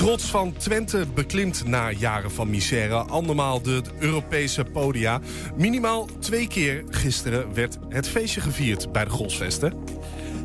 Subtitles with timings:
[0.00, 5.20] trots van Twente beklimt na jaren van misère andermaal de Europese podia.
[5.56, 9.74] Minimaal twee keer gisteren werd het feestje gevierd bij de Golsvesten.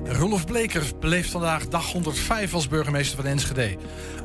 [0.06, 3.78] Rolf Bleker beleeft vandaag dag 105 als burgemeester van Enschede.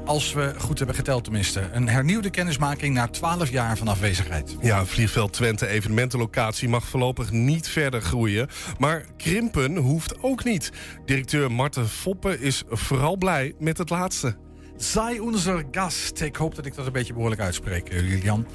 [0.05, 1.69] Als we goed hebben geteld tenminste.
[1.73, 4.57] Een hernieuwde kennismaking na 12 jaar van afwezigheid.
[4.61, 8.49] Ja, Vliegveld Twente evenementenlocatie mag voorlopig niet verder groeien.
[8.79, 10.73] Maar krimpen hoeft ook niet.
[11.05, 14.49] Directeur Marten Foppen is vooral blij met het laatste.
[14.81, 16.21] Zij onze gast.
[16.21, 18.47] Ik hoop dat ik dat een beetje behoorlijk uitspreek, eh, Julian.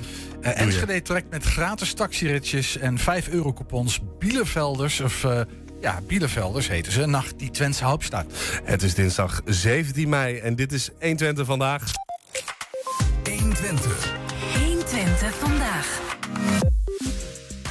[0.41, 5.41] Uh, Enschede trekt met gratis taxiritjes en 5 euro coupons Bielevelders, of uh,
[5.81, 8.25] ja, Bielevelders heten ze, naar die Twentse Hauptstad.
[8.63, 11.83] Het is dinsdag 17 mei en dit is 120 vandaag.
[13.29, 14.13] 120.
[14.59, 16.01] 120 vandaag.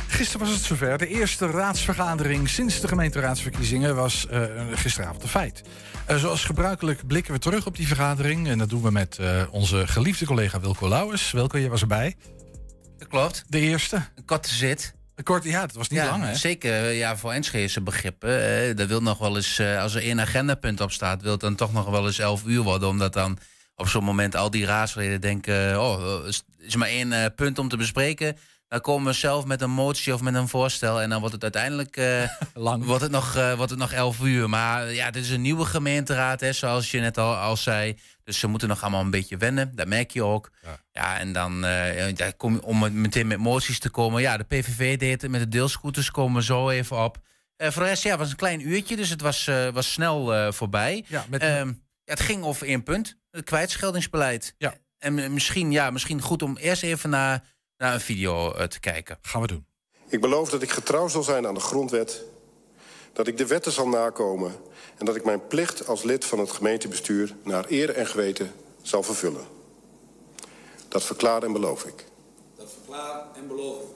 [0.06, 0.98] Gisteren was het zover.
[0.98, 4.42] De eerste raadsvergadering sinds de gemeenteraadsverkiezingen was uh,
[4.74, 5.62] gisteravond een feit.
[6.10, 8.48] Uh, zoals gebruikelijk blikken we terug op die vergadering.
[8.48, 11.30] En dat doen we met uh, onze geliefde collega Wilco Lauwers.
[11.30, 12.16] Wilco, jij was erbij.
[12.98, 13.44] Dat klopt.
[13.48, 13.96] De eerste.
[13.96, 14.94] Een korte zit.
[15.14, 16.34] Een kort, ja, dat was niet ja, lang, hè?
[16.34, 18.68] Zeker, ja, voor Enschede begrippen.
[18.68, 21.22] Uh, dat wil nog wel eens, als er één agendapunt op staat...
[21.22, 22.88] wil het dan toch nog wel eens 11 uur worden.
[22.88, 23.38] Omdat dan
[23.76, 25.80] op zo'n moment al die raadsleden denken...
[25.80, 28.36] oh, is, is maar één punt om te bespreken...
[28.68, 31.00] Dan komen we zelf met een motie of met een voorstel.
[31.00, 32.84] En dan wordt het uiteindelijk uh, Lang.
[32.84, 34.48] Wordt het nog, uh, wordt het nog 11 uur.
[34.48, 37.98] Maar ja, dit is een nieuwe gemeenteraad, hè, zoals je net al, al zei.
[38.24, 39.72] Dus ze moeten nog allemaal een beetje wennen.
[39.74, 40.50] Dat merk je ook.
[40.62, 44.22] Ja, ja en dan uh, ja, kom, om meteen met moties te komen.
[44.22, 46.10] Ja, de PVV deed het met de deelscooters.
[46.10, 47.18] Komen we zo even op.
[47.56, 48.96] voor de rest, ja, het was een klein uurtje.
[48.96, 51.04] Dus het was, was snel voorbij.
[51.08, 51.40] Ja, met...
[51.40, 51.72] Ehm,
[52.04, 53.16] het ging over één punt.
[53.30, 54.54] Het kwijtscheldingsbeleid.
[54.58, 54.74] Ja.
[54.98, 57.42] En misschien, ja, misschien goed om eerst even naar
[57.78, 59.18] naar een video uh, te kijken.
[59.22, 59.66] Gaan we doen.
[60.08, 62.22] Ik beloof dat ik getrouw zal zijn aan de grondwet,
[63.12, 64.56] dat ik de wetten zal nakomen
[64.96, 68.52] en dat ik mijn plicht als lid van het gemeentebestuur naar eer en geweten
[68.82, 69.46] zal vervullen.
[70.88, 72.04] Dat verklaar en beloof ik.
[72.56, 73.88] Dat verklaar en beloof ik.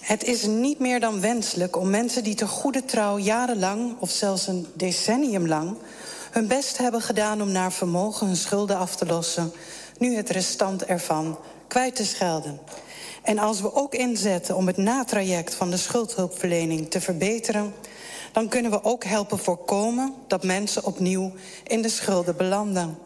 [0.00, 4.46] Het is niet meer dan wenselijk om mensen die te goede trouw jarenlang of zelfs
[4.46, 5.76] een decennium lang
[6.30, 9.52] hun best hebben gedaan om naar vermogen hun schulden af te lossen,
[9.98, 12.60] nu het restant ervan kwijt te schelden.
[13.28, 17.74] En als we ook inzetten om het natraject van de schuldhulpverlening te verbeteren,
[18.32, 21.32] dan kunnen we ook helpen voorkomen dat mensen opnieuw
[21.66, 22.98] in de schulden belanden.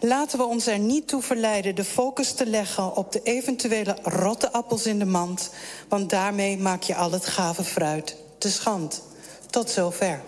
[0.00, 4.52] Laten we ons er niet toe verleiden de focus te leggen op de eventuele rotte
[4.52, 5.50] appels in de mand,
[5.88, 9.02] want daarmee maak je al het gave fruit te schand.
[9.50, 10.22] Tot zover.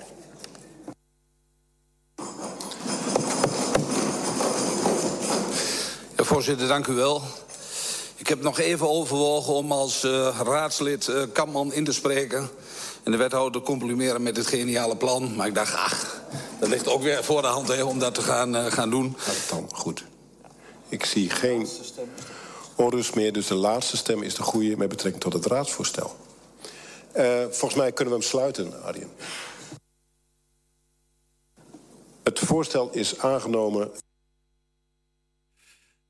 [6.17, 7.23] Voorzitter, dank u wel.
[8.17, 12.49] Ik heb nog even overwogen om als uh, raadslid uh, Kamman in te spreken.
[13.03, 15.35] En de wethouder complimeren met dit geniale plan.
[15.37, 16.23] Maar ik dacht, ach,
[16.61, 19.17] dat ligt ook weer voor de hand hè, om dat te gaan, uh, gaan doen.
[19.51, 20.05] Dan goed.
[20.89, 21.69] Ik zie geen
[22.75, 26.17] onrust meer, dus de laatste stem is de goede met betrekking tot het raadsvoorstel.
[27.51, 29.11] volgens mij kunnen we hem sluiten, Arjen.
[32.23, 33.91] Het voorstel is aangenomen.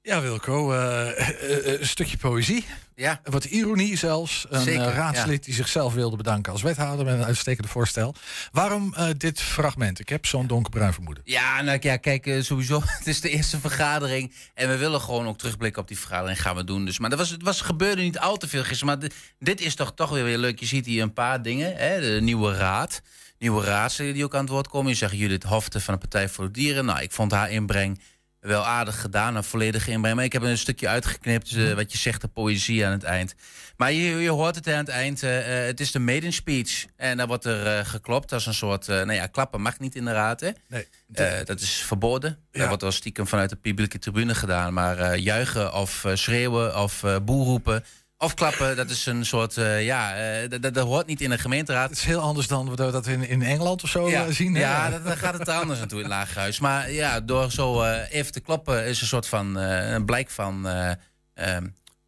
[0.06, 2.64] Ja, Wilco, uh, uh, een stukje poëzie.
[2.94, 3.20] Ja.
[3.24, 4.46] Wat ironie zelfs.
[4.48, 5.44] Een Zeker, raadslid ja.
[5.44, 8.14] die zichzelf wilde bedanken als wethouder met een uitstekende voorstel.
[8.52, 9.98] Waarom uh, dit fragment?
[10.00, 11.22] Ik heb zo'n donkerbruin vermoeden.
[11.26, 12.82] Ja, nou ja, kijk, sowieso.
[12.98, 14.32] Het is de eerste vergadering.
[14.54, 16.42] En we willen gewoon ook terugblikken op die vergadering.
[16.42, 16.84] Gaan we doen.
[16.84, 18.86] Dus, maar dat was, het was, gebeurde niet al te veel gisteren.
[18.86, 20.60] Maar dit, dit is toch, toch weer, weer leuk.
[20.60, 21.76] Je ziet hier een paar dingen.
[21.76, 22.00] Hè?
[22.00, 23.02] De nieuwe raad.
[23.38, 24.90] Nieuwe raadsleden die ook aan het woord komen.
[24.90, 26.84] Je zegt Judith Hofte van de Partij voor de Dieren.
[26.84, 28.00] Nou, ik vond haar inbreng
[28.46, 30.16] wel aardig gedaan, een volledige inbreng.
[30.16, 33.34] Maar ik heb een stukje uitgeknipt, uh, wat je zegt, de poëzie aan het eind.
[33.76, 36.86] Maar je, je hoort het aan het eind, uh, het is de maiden speech.
[36.96, 40.04] En dan wordt er uh, geklopt als een soort, nou ja, klappen mag niet in
[40.04, 40.50] de raad, hè?
[40.68, 41.44] Nee.
[41.44, 42.38] dat is verboden.
[42.50, 42.58] Ja.
[42.58, 44.72] Dat wordt wel stiekem vanuit de publieke tribune gedaan.
[44.72, 47.82] Maar juichen of schreeuwen of boer
[48.26, 48.46] roepen...
[48.46, 51.38] Of klappen, dat is een soort, uh, ja, uh, dat, dat hoort niet in een
[51.38, 51.90] gemeenteraad.
[51.90, 54.26] Het is heel anders dan we dat in, in Engeland of zo ja.
[54.26, 54.54] uh, zien.
[54.54, 56.60] Ja, dat, dan gaat het anders naartoe in het lagerhuis.
[56.60, 60.66] Maar ja, door zo even te klappen is een soort van een blijk van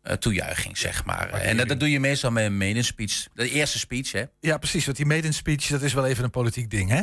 [0.08, 1.30] eh, toejuiching, zeg maar.
[1.30, 3.26] En dat, dat doe je meestal met een maiden speech.
[3.34, 4.24] De eerste speech, hè?
[4.40, 4.84] Ja, precies.
[4.84, 7.02] Want die maiden speech, dat is wel even een politiek ding, hè?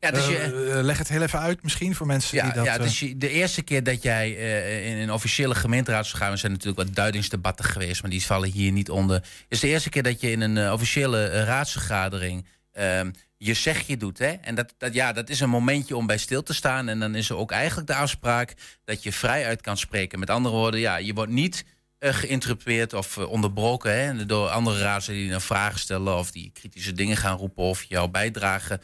[0.00, 2.64] Ja, dus je, Eh, leg het heel even uit misschien voor mensen ja, die dat...
[2.64, 6.42] ja, eh, dus je- de eerste keer dat jij eh, in een officiële gemeenteraadsvergadering...
[6.42, 8.02] er zijn natuurlijk wat duidingsdebatten geweest...
[8.02, 9.22] maar die vallen hier niet onder.
[9.48, 12.46] is de eerste keer dat je in een eh, officiële eh, raadsvergadering...
[12.72, 14.18] ehm, je zegje doet.
[14.18, 14.26] Hè?
[14.32, 16.88] En dat, dat, ja, dat is een momentje om bij stil te staan.
[16.88, 20.18] En dan is er ook eigenlijk de afspraak dat je vrij uit kan spreken.
[20.18, 21.64] Met andere woorden, ja, je wordt niet
[21.98, 26.50] eh, geïnterrupeerd of eh, onderbroken hè, door andere raadsleden die dan vragen stellen of die
[26.54, 28.80] kritische dingen gaan roepen of jouw bijdrage.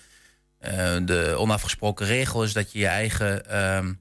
[0.62, 3.93] Eh, de onafgesproken regel is dat je je eigen, ehm,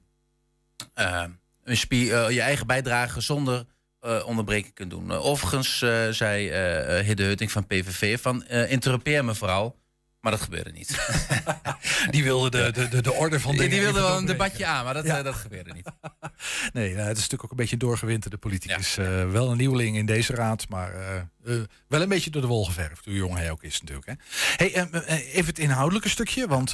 [0.94, 1.30] ehm,
[1.64, 3.66] eh, je eigen bijdrage zonder
[4.02, 5.10] eh, onderbreken kunt doen.
[5.10, 9.76] Uh, overigens eh, zei uh, Hidde Hutting van PVV van interrupeer me vooral.
[10.22, 11.06] Maar dat gebeurde niet.
[12.10, 14.66] die wilde de, de, de, de orde van die, dingen die wilde wel een debatje
[14.66, 15.18] aan, maar dat, Ja.
[15.18, 15.86] eh, dat gebeurde niet.
[16.72, 18.96] Nee, nou, het is natuurlijk ook een beetje een doorgewinterde politicus.
[18.98, 20.94] Eh, wel een nieuweling in deze raad, maar
[21.44, 21.54] eh,
[21.88, 23.04] wel een beetje door de wol geverfd.
[23.04, 24.06] Hoe jong hij ook is natuurlijk.
[24.08, 24.14] Hè.
[24.56, 24.90] Hey,
[25.32, 26.70] even het inhoudelijke stukje, want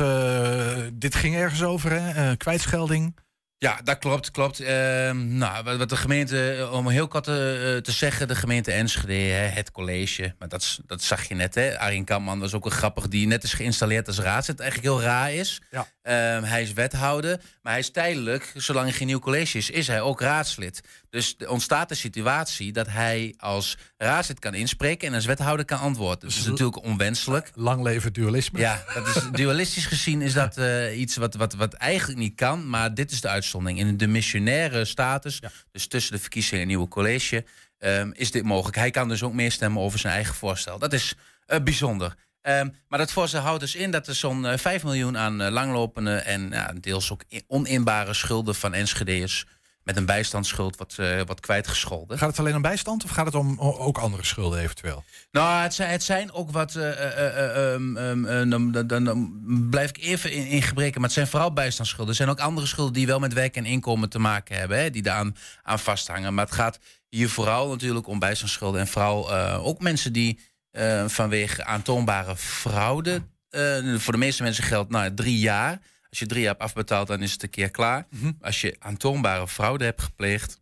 [1.01, 2.37] dit ging ergens over, hè?
[2.37, 3.17] Kwijtschelding.
[3.61, 4.61] Ja, dat klopt, klopt.
[4.61, 8.73] Ehm, nou, wat, de gemeente, eh, om heel kort te, eh, te zeggen, de gemeente
[8.73, 11.79] Enschede, hè, het college, maar dat, dat zag je net, hè.
[11.79, 15.33] Arjen Kamman was ook een grappig, die net is geïnstalleerd als raadslid, eigenlijk heel raar
[15.33, 15.61] is.
[15.71, 15.87] Ja.
[16.09, 19.87] Ehm, hij is wethouder, maar hij is tijdelijk, zolang er geen nieuw college is, is
[19.87, 20.81] hij ook raadslid.
[21.11, 25.79] Dus er ontstaat de situatie dat hij als raadslid kan inspreken en als wethouder kan
[25.79, 26.29] antwoorden.
[26.29, 27.51] Dat is natuurlijk onwenselijk.
[27.55, 28.59] Lang leven dualisme.
[28.59, 32.69] Ja, dat is, dualistisch gezien is dat eh, iets wat, wat, wat eigenlijk niet kan.
[32.69, 33.79] Maar dit is de uitzondering.
[33.79, 37.45] In de missionaire status, dus tussen de verkiezingen en nieuwe college,
[37.79, 38.77] ehm, is dit mogelijk.
[38.77, 40.79] Hij kan dus ook meestemmen over zijn eigen voorstel.
[40.79, 41.15] Dat is
[41.47, 42.15] eh, bijzonder.
[42.43, 45.51] Ehm, maar dat voorstel houdt dus in dat er zo'n eh, 5 miljoen aan eh,
[45.51, 49.47] langlopende en ja, deels ook oninbare schulden van Enschede'ers
[49.83, 52.19] met een bijstandsschuld wordt, eh wordt kwijtgescholden.
[52.19, 55.05] Gaat het alleen om bijstand of gaat het om ook andere schulden eventueel?
[55.31, 56.75] Nou, het zijn, het zijn ook wat.
[56.75, 59.39] eh, eh, eh, eh, dan, dan, dan, dan
[59.71, 60.95] blijf ik even in, in gebreken.
[60.95, 62.11] Maar het zijn vooral bijstandsschulden.
[62.11, 64.79] Er zijn ook andere schulden die wel met werk en inkomen te maken hebben.
[64.79, 66.35] Hè, die daar aan, aan vasthangen.
[66.35, 68.81] Maar het gaat hier vooral natuurlijk om bijstandsschulden.
[68.81, 70.41] En vooral eh, ook mensen die
[70.79, 73.23] eh, vanwege aantoonbare fraude.
[73.51, 75.79] eh, voor de meeste mensen geldt nou, drie jaar.
[76.11, 78.07] Als je drie jaar hebt afbetaald, dan is het een keer klaar.
[78.41, 80.61] Als je aantoonbare fraude hebt gepleegd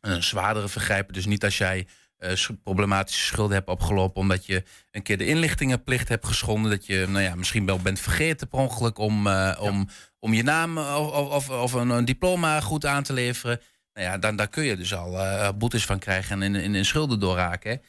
[0.00, 1.14] een zwaardere vergrijpen.
[1.14, 1.86] Dus niet als jij
[2.16, 6.70] eh, sch- problematische schulden hebt opgelopen omdat je een keer de inlichtingenplicht hebt geschonden.
[6.70, 9.88] Dat je nou ja, misschien wel bent vergeten per ongeluk om, om,
[10.18, 13.60] om je naam of, of, of een, een diploma goed aan te leveren.
[13.94, 16.84] Nou ja, dan daar kun je dus al boetes van krijgen en in, in, in
[16.84, 17.80] schulden doorraken.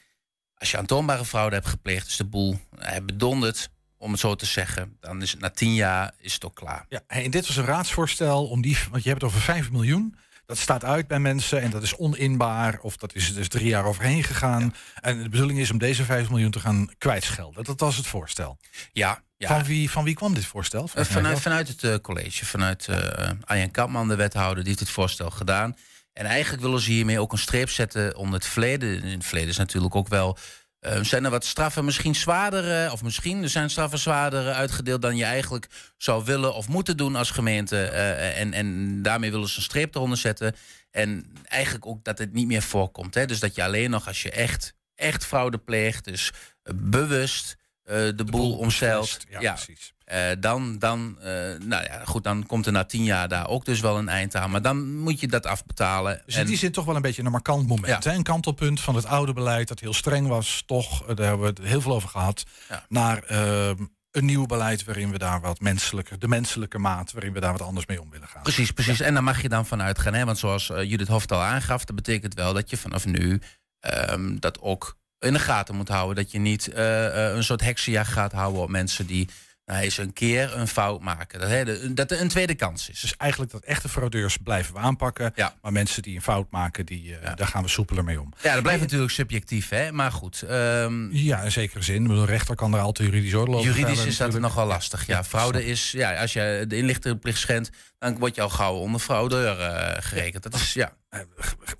[0.62, 4.46] Als je aantoonbare fraude hebt gepleegd, is de boel eh, bedonderd, om het zo te
[4.46, 4.96] zeggen.
[5.00, 6.86] Dan is het na tien jaar is het ook klaar.
[6.88, 10.16] Ja, en dit was een raadsvoorstel om die, want je hebt het over 5 miljoen.
[10.46, 13.66] Dat staat uit bij mensen en dat is oninbaar of dat is er dus drie
[13.66, 14.74] jaar overheen gegaan.
[15.00, 17.64] En de bedoeling is om deze 5 miljoen te gaan kwijtschelden.
[17.64, 18.58] Dat was het voorstel.
[18.92, 19.48] Ja, ja.
[19.48, 20.88] Van, wie, van wie kwam dit voorstel?
[20.94, 24.90] Eh, vanuit, vanuit het eh, college, vanuit eh Arjen Kampman, de wethouder, die heeft het
[24.90, 25.76] voorstel gedaan.
[26.12, 29.02] En eigenlijk willen ze hiermee ook een streep zetten onder het verleden.
[29.02, 30.36] In het verleden is natuurlijk ook wel.
[30.80, 35.02] eh, zijn er wat straffen misschien zwaarder, eh, of misschien er zijn straffen zwaarder uitgedeeld
[35.02, 35.66] dan je eigenlijk
[35.96, 37.84] zou willen of moeten doen als gemeente.
[37.84, 40.54] eh, en, en daarmee willen ze een streep eronder zetten.
[40.90, 43.14] En eigenlijk ook dat het niet meer voorkomt.
[43.14, 43.26] Hè?
[43.26, 46.30] Dus dat je alleen nog als je echt, echt fraude pleegt, dus
[46.74, 49.18] bewust eh, de, boel omzeilt.
[49.28, 49.92] ja, precies.
[50.12, 53.64] Eh, dan, dan, eh, nou ja, goed, dan komt er na tien jaar daar ook
[53.64, 54.50] dus wel een eind aan.
[54.50, 56.22] Maar dan moet je dat afbetalen.
[56.26, 58.04] Dus in En- die zin toch wel een beetje een markant moment.
[58.04, 58.10] Ja.
[58.10, 58.16] Hè?
[58.16, 60.62] Een kantelpunt van het oude beleid dat heel streng was.
[60.66, 62.44] Toch, eh, daar hebben we het heel veel over gehad.
[62.68, 62.84] Ja.
[62.88, 67.52] Naar een nieuw beleid waarin we daar wat menselijker, de menselijke maat, waarin we daar
[67.52, 68.42] wat anders mee om willen gaan.
[68.42, 69.00] Precies, precies.
[69.00, 70.14] En daar mag je dan vanuit gaan.
[70.14, 70.24] Hè?
[70.24, 73.40] Want zoals Judith Hoft al aangaf, dat betekent wel dat je vanaf nu
[73.80, 76.16] ehm, dat ook in de gaten moet houden.
[76.16, 79.28] Dat je niet een soort heksenjacht gaat houden op mensen die
[79.72, 81.40] nou, eens een keer een fout maken.
[81.40, 83.00] Dat, hè, de- dat er een tweede kans is.
[83.00, 85.32] Dus eigenlijk dat echte fraudeurs blijven we aanpakken.
[85.34, 85.54] Ja.
[85.62, 88.32] Maar mensen die een fout maken, die, eh, daar gaan we soepeler mee om.
[88.42, 89.92] Ja, dat blijft natuurlijk subjectief, hè?
[89.92, 90.42] maar goed.
[90.42, 92.10] ehm, Ja, in zekere zin.
[92.10, 94.40] Een rechter kan er altijd juridisch over Juridisch is dat natuurlijk.
[94.54, 95.06] nogal lastig.
[95.06, 97.70] Ja, fraude is, ja, als je de inlichtingenplicht schendt,
[98.10, 100.42] dan word je al gauw onder fraudeur eh, gerekend.
[100.42, 100.96] Dat is, ja.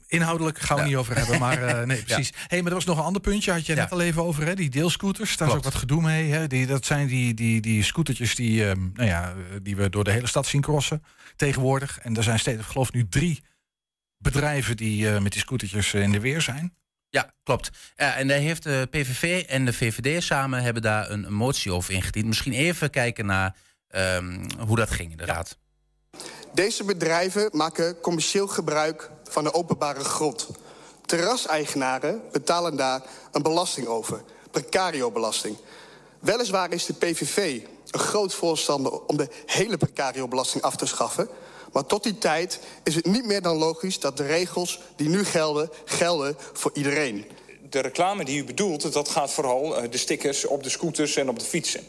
[0.06, 0.88] Inhoudelijk gaan we Ja.
[0.88, 2.32] niet over hebben, maar eh, nee, precies.
[2.46, 3.80] hey, maar er was nog een ander puntje, had je Ja.
[3.82, 4.54] net al even over, hè?
[4.54, 5.36] die deelscooters.
[5.36, 6.30] Daar is ook wat gedoe mee.
[6.32, 6.46] Hè?
[6.46, 10.10] Die, dat zijn die, die, die scootertjes die, ehm, nou ja, die we door de
[10.10, 11.02] hele stad zien crossen
[11.36, 11.98] tegenwoordig.
[11.98, 13.42] En er zijn steeds, ik geloof nu drie
[14.18, 16.74] bedrijven die eh, met die scootertjes in de weer zijn.
[17.08, 17.70] Ja, klopt.
[17.96, 21.72] Ja, en daar heeft de PVV en de VVD samen hebben daar een, een motie
[21.72, 22.26] over ingediend.
[22.26, 23.56] Misschien even kijken naar
[23.88, 25.58] ehm, hoe dat ging inderdaad.
[26.54, 30.48] Deze bedrijven maken commercieel gebruik van de openbare grond.
[31.06, 34.22] terraseigenaren betalen daar een belasting over.
[34.50, 35.56] Precario-belasting.
[36.18, 41.28] Weliswaar is de PVV een groot voorstander om de hele precario-belasting af te schaffen.
[41.72, 45.24] Maar tot die tijd is het niet meer dan logisch dat de regels die nu
[45.24, 47.24] gelden, gelden voor iedereen.
[47.70, 51.28] De reclame die u bedoelt, dat gaat vooral uh, de stickers op de scooters en
[51.28, 51.84] op de fietsen.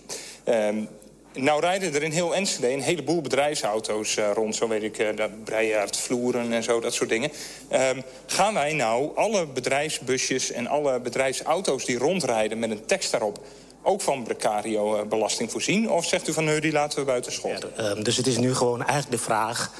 [0.45, 0.89] Um,
[1.33, 4.55] nou rijden er in heel Enschede een heleboel bedrijfsauto's uh, rond.
[4.55, 7.31] Zo weet ik, uh, dat Breijaard, Vloeren en zo, dat soort dingen.
[7.71, 12.59] Um, gaan wij nou alle bedrijfsbusjes en alle bedrijfsauto's die rondrijden...
[12.59, 13.45] met een tekst daarop
[13.81, 15.91] ook van precario-belasting voorzien?
[15.91, 17.65] Of zegt u van, nee, die laten we buiten schot?
[17.77, 19.71] Ja, um, dus het is nu gewoon eigenlijk de vraag...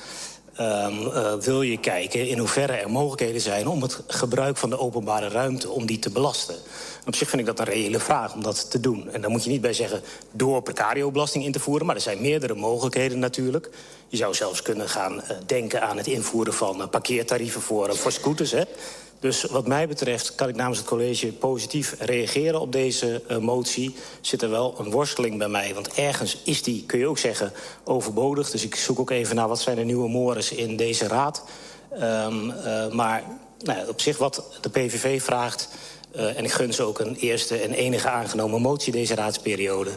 [0.59, 3.67] Uh, wil je kijken in hoeverre er mogelijkheden zijn...
[3.67, 6.55] om het gebruik van de openbare ruimte om die te belasten.
[7.05, 9.09] Op zich vind ik dat een reële vraag om dat te doen.
[9.09, 11.85] En daar moet je niet bij zeggen door precario-belasting in te voeren...
[11.85, 13.69] maar er zijn meerdere mogelijkheden natuurlijk.
[14.07, 17.93] Je zou zelfs kunnen gaan uh, denken aan het invoeren van uh, parkeertarieven voor, uh,
[17.93, 18.51] voor scooters...
[18.51, 18.63] Hè?
[19.19, 23.95] Dus wat mij betreft kan ik namens het college positief reageren op deze motie.
[24.21, 27.53] Zit er wel een worsteling bij mij, want ergens is die, kun je ook zeggen,
[27.83, 28.49] overbodig.
[28.49, 31.43] Dus ik zoek ook even naar wat zijn de nieuwe mores in deze raad.
[32.01, 32.53] Um,
[32.91, 33.23] maar
[33.59, 35.69] nou, op zich wat de PVV vraagt...
[36.15, 39.91] Uh, en ik gun ze ook een eerste en enige aangenomen motie deze raadsperiode.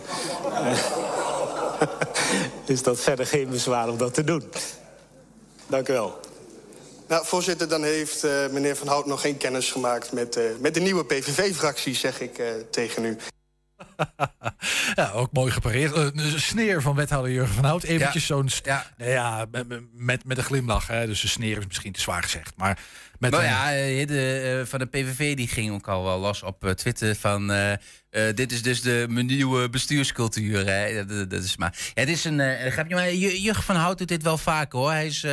[2.67, 4.43] is dat verder geen bezwaar om dat te doen.
[5.67, 6.21] Dank u wel.
[7.07, 10.13] Nou, voorzitter, dan heeft uh, meneer Van Hout nog geen kennis gemaakt...
[10.13, 13.17] met, met de nieuwe PVV-fractie, zeg ik tegen u.
[14.95, 15.97] ja, ook mooi gepareerd.
[15.97, 17.83] Een sneer van wethouder Jurgen van Hout.
[17.83, 18.35] Eventjes ja.
[18.35, 18.51] zo'n...
[18.63, 18.87] Ja.
[18.97, 19.47] Nou ja,
[19.93, 20.87] met, met een glimlach.
[20.87, 21.07] Hè.
[21.07, 22.53] Dus een sneer is misschien te zwaar gezegd.
[22.57, 22.79] Maar
[23.19, 23.71] met nou ja,
[24.07, 27.51] de, van de PVV die ging ook al wel los op Twitter van...
[27.51, 27.73] Uh,
[28.35, 30.67] dit is dus de nieuwe bestuurscultuur.
[30.67, 31.07] Hè.
[31.07, 31.75] Dat, dat, is maar...
[31.95, 32.39] Ja, het is een...
[32.39, 34.91] Uh, maar Jurgen van Hout doet dit wel vaker hoor.
[34.91, 35.27] Hij is...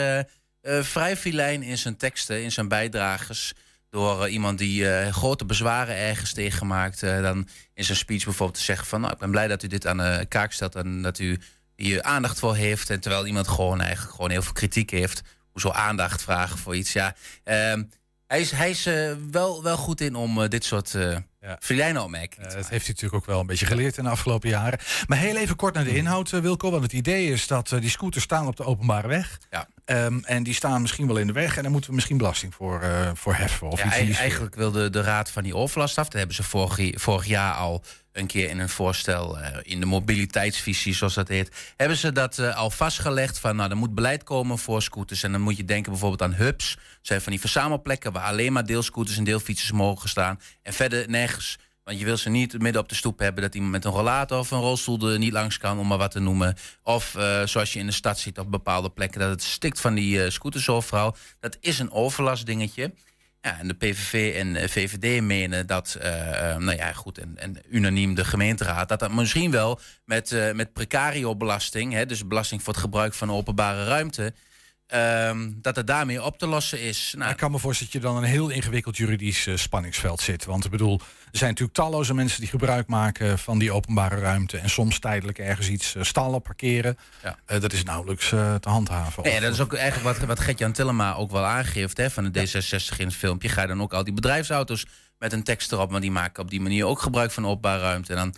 [0.82, 3.54] Vrij filijn in zijn teksten, in zijn bijdrages
[3.94, 7.04] door uh, iemand die uh, grote bezwaren ergens tegenmaakt...
[7.04, 9.02] Uh, dan in zijn speech bijvoorbeeld te zeggen van...
[9.02, 11.40] nou, ik ben blij dat u dit aan de kaak stelt en dat u
[11.76, 12.90] hier aandacht voor heeft.
[12.90, 15.22] En terwijl iemand gewoon eigenlijk gewoon heel veel kritiek heeft.
[15.52, 17.16] Hoezo aandacht vragen voor iets, ja.
[18.28, 18.90] Ehm, hij is, hij is
[19.32, 20.92] wel, wel goed in om dit soort
[21.42, 21.58] ja.
[21.60, 24.80] filijne opmerkingen Dat heeft hij natuurlijk ook wel een beetje geleerd in de afgelopen jaren.
[25.08, 26.72] Maar heel even kort naar de inhoud, Wilco.
[26.72, 29.40] Want het idee is dat die scooters staan op de openbare weg...
[29.50, 29.68] Ja.
[29.86, 32.56] Um, en die staan misschien wel in de weg en daar moeten we misschien belasting
[32.56, 33.68] voor, uh, voor heffen.
[33.68, 36.04] Of ja, iets eigenlijk wil de, de Raad van die overlast af.
[36.04, 37.84] Dat hebben ze vorig, vorig jaar al
[38.14, 42.38] een keer in een voorstel, uh, in de mobiliteitsvisie zoals dat heet, hebben ze dat
[42.38, 45.24] uh, al vastgelegd van nou, er moet beleid komen voor scooters.
[45.24, 46.76] En dan moet je denken bijvoorbeeld aan hubs.
[46.76, 50.40] Dat zijn van die verzamelplekken waar alleen maar deelscooters en deelfietsers mogen staan.
[50.62, 53.72] En verder nergens want je wil ze niet midden op de stoep hebben dat iemand
[53.72, 56.56] met een rollator of een rolstoel er niet langs kan, om maar wat te noemen.
[56.84, 59.94] Of uh, zoals je in de stad ziet op bepaalde plekken, dat het stikt van
[59.94, 61.16] die scooters overal.
[61.40, 62.94] Dat is een overlastdingetje.
[63.46, 66.04] Ja, en de PVV en de VVD menen dat, uh,
[66.58, 71.94] nou ja, goed, en, en, unaniem de gemeenteraad, dat dat misschien wel met, met precario-belasting,
[71.94, 74.34] hè, dus belasting voor het gebruik van openbare ruimte,
[74.96, 77.14] Um, dat het daarmee op te lossen is.
[77.18, 80.46] Nou, ik kan me voorstellen dat je dan een heel ingewikkeld juridisch uh, spanningsveld zit.
[80.46, 81.00] Want ik bedoel,
[81.32, 84.58] er zijn natuurlijk talloze mensen die gebruik maken van die openbare ruimte.
[84.58, 86.98] En soms tijdelijk ergens iets uh, stallen, parkeren.
[87.24, 87.38] Ja.
[87.48, 89.24] Uh, dat is nauwelijks te handhaven.
[89.24, 92.48] Nee, dat is ook eigenlijk wat, wat Gert-Jan Tillema ook wel aangeeft hè, van de
[92.48, 93.50] D66 in het filmpje.
[93.50, 94.86] Ga je dan ook al die bedrijfsauto's
[95.20, 98.14] met een tekst erop, maar die maken op die manier ook gebruik van openbare ruimte.
[98.14, 98.36] En dan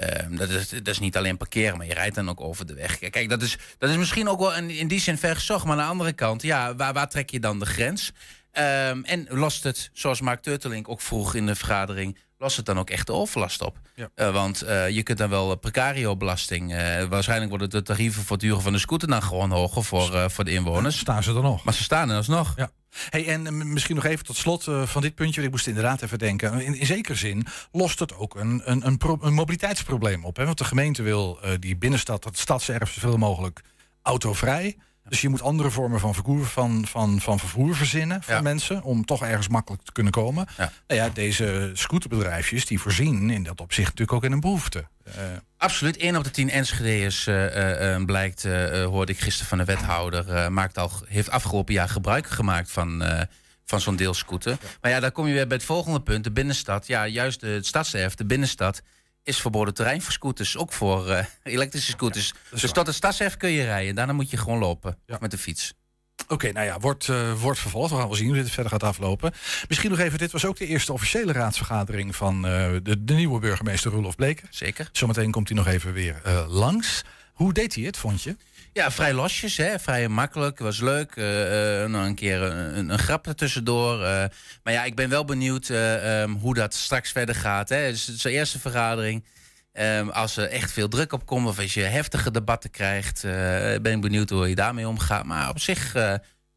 [0.00, 2.74] Uh, dat, is, dat is niet alleen parkeren, maar je rijdt dan ook over de
[2.74, 2.98] weg.
[2.98, 5.64] Kijk, dat is, dat is misschien ook wel in, die zin ver gezocht.
[5.64, 8.12] Maar aan de andere kant, ja, waar, waar trek je dan de grens?
[8.52, 12.18] Um, en lost het, zoals Mark Turtelink ook vroeg in de vergadering...
[12.40, 13.78] lost het dan ook echt de overlast op?
[13.94, 14.10] Ja.
[14.16, 16.74] Uh, want uh, je kunt dan wel precario-belasting...
[17.08, 19.08] waarschijnlijk worden de tarieven voor het huren van de scooter...
[19.08, 20.98] dan gewoon hoger voor, voor de inwoners.
[20.98, 21.64] Staan ze er nog?
[21.64, 22.52] Maar ze staan er alsnog.
[22.56, 22.70] Ja.
[23.08, 25.42] Hey, en misschien nog even tot slot uh, van dit puntje.
[25.42, 26.60] Ik moest inderdaad even denken.
[26.60, 30.36] In, in zekere zin lost het ook een, een, een, pro, een mobiliteitsprobleem op.
[30.36, 30.44] Hè?
[30.44, 33.60] Want de gemeente wil uh, die binnenstad, het stadserf, zoveel mogelijk
[34.02, 34.76] autovrij.
[35.10, 38.40] Dus je moet andere vormen van vervoer, van, van, van vervoer verzinnen voor Ja.
[38.40, 38.82] mensen.
[38.82, 40.46] Om toch ergens makkelijk te kunnen komen.
[40.56, 40.72] Ja.
[40.86, 44.84] Nou ja, deze scooterbedrijfjes die voorzien in dat opzicht natuurlijk ook in een behoefte.
[45.08, 45.14] Uh,
[45.56, 45.96] Absoluut.
[45.96, 48.42] 1 op de 10 Enschede'ers uh, uh, blijkt,
[48.84, 53.02] hoorde ik gisteren van de wethouder, maakt al, heeft afgelopen jaar gebruik gemaakt van,
[53.64, 54.50] van zo'n deelscooter.
[54.50, 54.68] Ja.
[54.80, 56.24] Maar ja, daar kom je weer bij het volgende punt.
[56.24, 58.82] De binnenstad, ja, juist de, het stadserf, de binnenstad,
[59.22, 60.56] is verboden terrein voor scooters.
[60.56, 62.34] Ook voor uh, elektrische scooters.
[62.50, 63.94] Ja, dus tot het stadserf kun je rijden.
[63.94, 64.98] Daarna moet je gewoon lopen.
[65.06, 65.14] Ja.
[65.14, 65.72] Of met de fiets.
[66.22, 67.90] Oké, okay, nou ja, wordt, uh, wordt vervolgd.
[67.90, 69.32] We gaan wel zien hoe dit verder gaat aflopen.
[69.68, 73.40] Misschien nog even, dit was ook de eerste officiële raadsvergadering van uh, de, de, nieuwe
[73.40, 74.48] burgemeester Roelof Bleker.
[74.50, 74.88] Zeker.
[74.92, 77.02] Zometeen komt hij nog even weer langs.
[77.32, 78.36] Hoe deed hij het, vond je?
[78.72, 79.78] Ja, vrij losjes, hè?
[79.78, 80.58] vrij makkelijk.
[80.58, 81.16] Was leuk.
[81.16, 81.24] Uh,
[81.84, 84.00] nog een keer een, een grap ertussendoor.
[84.00, 84.24] Uh,
[84.62, 87.68] maar ja, ik ben wel benieuwd um, hoe dat straks verder gaat.
[87.68, 87.90] Hè?
[87.90, 89.24] Dus het is de eerste vergadering.
[89.72, 93.22] Um, als er echt veel druk op komt of als je heftige debatten krijgt,
[93.82, 95.24] ben ik benieuwd hoe je daarmee omgaat.
[95.24, 95.92] Maar op zich,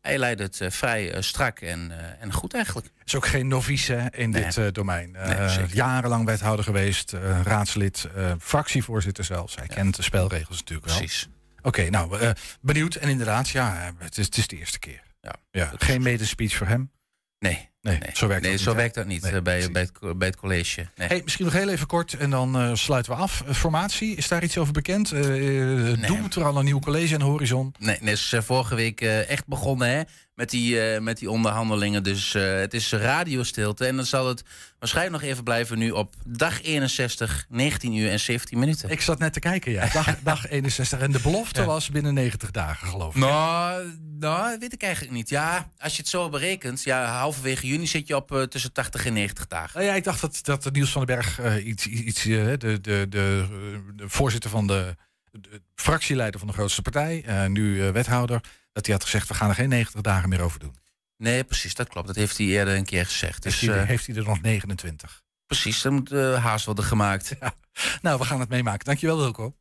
[0.02, 2.88] hij leidt het vrij strak en, en goed eigenlijk.
[3.06, 4.48] Is ook geen novice in nee.
[4.50, 5.12] dit domein.
[5.12, 8.08] Nee, jarenlang wethouder geweest, raadslid,
[8.40, 9.56] fractievoorzitter zelfs.
[9.56, 10.98] Hij kent de spelregels natuurlijk wel.
[10.98, 11.28] Precies.
[11.64, 12.96] Oké, nou, uh, benieuwd.
[12.96, 15.04] En inderdaad, ja, het is, het is de eerste keer.
[15.22, 15.72] Ja, ja.
[15.76, 16.92] Geen medespeech voor hem?
[17.40, 17.70] Nee.
[17.84, 18.78] Nee, zo werkt nee, dat zo niet.
[18.80, 20.88] werkt dat niet nee, bij, bij, het, bij het college.
[20.96, 21.08] Nee.
[21.08, 23.44] Hey, misschien nog heel even kort en dan uh, sluiten we af.
[23.52, 25.12] Formatie, is daar iets over bekend?
[25.12, 26.08] Uh.
[26.08, 27.76] Doet er al een nieuw college aan de horizon?
[27.80, 30.02] Nee, het is vorige week echt begonnen hè,
[30.36, 32.04] met, die, met die onderhandelingen.
[32.04, 33.86] Dus het is radiostilte.
[33.86, 34.44] En dan zal het
[34.80, 38.90] waarschijnlijk nog even blijven nu op dag 61, 19 uur en 17 minuten.
[38.90, 39.90] Ik zat net te kijken, ja.
[39.94, 41.00] Dag, dag 61.
[41.00, 41.66] En de belofte ja.
[41.68, 43.22] was binnen 90 dagen, geloof ik.
[43.22, 43.86] Nou,
[44.20, 45.30] nou, weet ik eigenlijk niet.
[45.30, 49.06] Ja, als je het zo berekent, ja, halverwege juni zit je op uh, tussen 80
[49.06, 49.80] en 90 dagen.
[49.80, 52.58] Nou ja, ik dacht dat, dat Niels van den Berg uh, iets, iets uh, de,
[52.58, 54.96] de, de, de, voorzitter van de,
[55.32, 59.56] de, fractieleider van de grootste partij, nu wethouder, dat hij had gezegd: we gaan er
[59.56, 60.76] geen 90 dagen meer over doen.
[61.18, 62.08] Nee, precies, dat klopt.
[62.08, 63.44] Dat heeft hij eerder een keer gezegd.
[63.44, 65.24] Dus, heeft, hij, heeft hij er nog 29?
[65.46, 67.36] Precies, dan moet haast worden gemaakt.
[67.40, 67.54] Ja.
[68.02, 68.86] Nou, we gaan het meemaken.
[68.86, 69.56] Dankjewel, Wilco.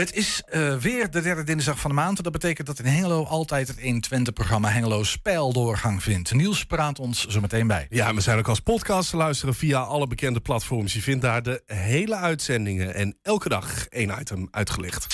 [0.00, 2.22] Het is uh, weer de derde dinsdag van de maand.
[2.22, 6.32] Dat betekent dat in Hengelo altijd het 120-programma Hengelo Spijldoorgang vindt.
[6.32, 7.86] Niels praat ons zo meteen bij.
[7.90, 10.92] Ja, we zijn ook als podcast te luisteren via alle bekende platforms.
[10.92, 15.06] Je vindt daar de hele uitzendingen en elke dag één item uitgelicht.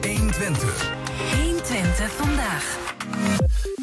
[0.00, 0.92] 120.
[1.42, 2.78] 120 vandaag.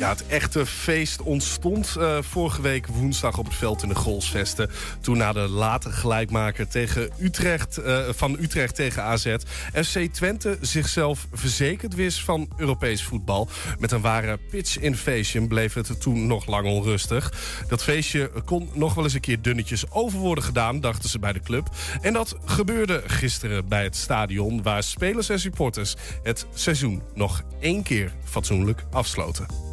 [0.01, 4.69] Ja, het echte feest ontstond uh, vorige week woensdag op het veld in de Golsvesten.
[5.01, 9.35] Toen na de late gelijkmaker tegen Utrecht, uh, van Utrecht tegen AZ...
[9.73, 13.49] FC Twente zichzelf verzekerd wist van Europees voetbal.
[13.79, 17.33] Met een ware pitch invasion bleef het toen nog lang onrustig.
[17.67, 21.33] Dat feestje kon nog wel eens een keer dunnetjes over worden gedaan, dachten ze bij
[21.33, 21.69] de club.
[22.01, 24.63] En dat gebeurde gisteren bij het stadion...
[24.63, 29.70] waar spelers en supporters het seizoen nog één keer fatsoenlijk afsloten.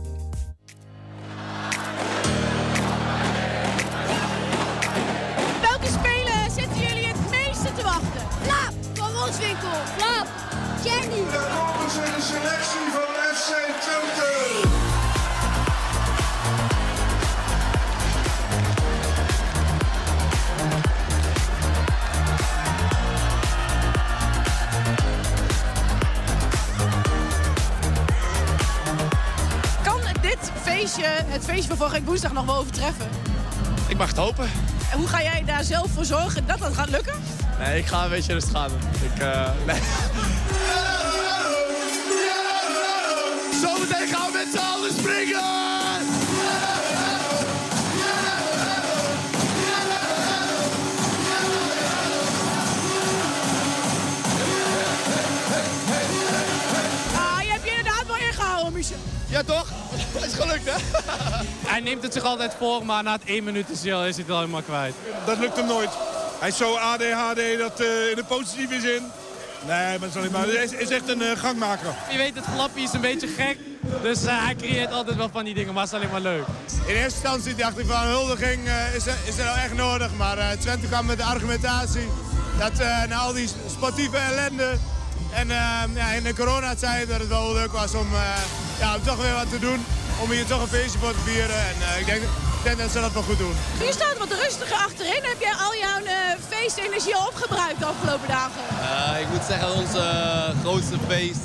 [30.89, 33.09] Feestje, het feestje van vorige week woensdag, nog wel overtreffen?
[33.89, 34.45] Ik mag het hopen.
[34.93, 37.15] En hoe ga jij daar zelf voor zorgen dat dat gaat lukken?
[37.59, 38.71] Nee, ik ga een beetje rustig gaan.
[39.03, 39.81] Ik, uh, nee.
[43.63, 45.41] Zometeen gaan we met z'n allen springen!
[57.15, 58.97] Ah, je hebt je inderdaad wel ingehouden, Michel.
[59.27, 59.67] Ja, toch?
[60.13, 60.77] Het is gelukt, hè?
[61.73, 64.15] Hij neemt het zich altijd voor, maar na het één minuut is hij, al, is
[64.15, 64.95] hij het al helemaal kwijt.
[65.27, 65.91] Dat lukt hem nooit.
[66.39, 69.03] Hij is zo ADHD dat uh, in de positieve zin.
[69.67, 71.95] Nee, maar, sorry, maar hij is, is echt een uh, gangmaker.
[72.11, 73.59] Je weet, het flappie is een beetje gek.
[74.03, 76.45] Dus uh, hij creëert altijd wel van die dingen, maar het is alleen maar leuk.
[76.87, 80.11] In eerste instantie dacht ik van huldiging is, is er nou echt nodig.
[80.17, 82.09] Maar Twente kwam met de argumentatie
[82.59, 84.77] dat na al die sportieve ellende...
[85.33, 85.49] en
[85.95, 88.09] ja, in de coronatijd dat het wel leuk was om,
[88.79, 89.85] ja, om toch weer wat te doen.
[90.23, 91.57] Om hier toch een feestje voor te vieren.
[91.57, 93.55] En ik denk ik denk dat ze dat wel goed doen.
[93.87, 95.23] Je staat wat rustiger achterin.
[95.23, 96.13] Heb jij al jouw uh,
[96.49, 98.61] feestenergie al opgebruikt de afgelopen dagen?
[98.81, 101.41] Uh, ik moet zeggen, ons uh, grootste feest,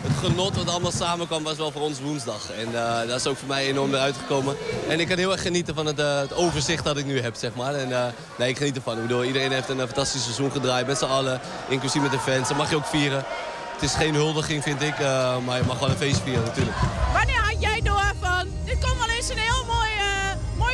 [0.00, 2.50] het genot wat allemaal samenkwam, was wel voor ons woensdag.
[2.50, 4.56] En uh, dat is ook voor mij enorm eruit gekomen.
[4.88, 7.54] En ik kan heel erg genieten van het, het overzicht dat ik nu heb, zeg
[7.54, 7.74] maar.
[7.74, 8.96] En nee, ik geniet ervan.
[8.96, 12.48] Ik bedoel, iedereen heeft een fantastisch seizoen gedraaid met z'n allen, inclusief met de fans.
[12.48, 13.24] Dat mag je ook vieren.
[13.72, 14.98] Het is geen huldiging, vind ik,
[15.44, 16.76] maar je mag gewoon een feest vieren natuurlijk.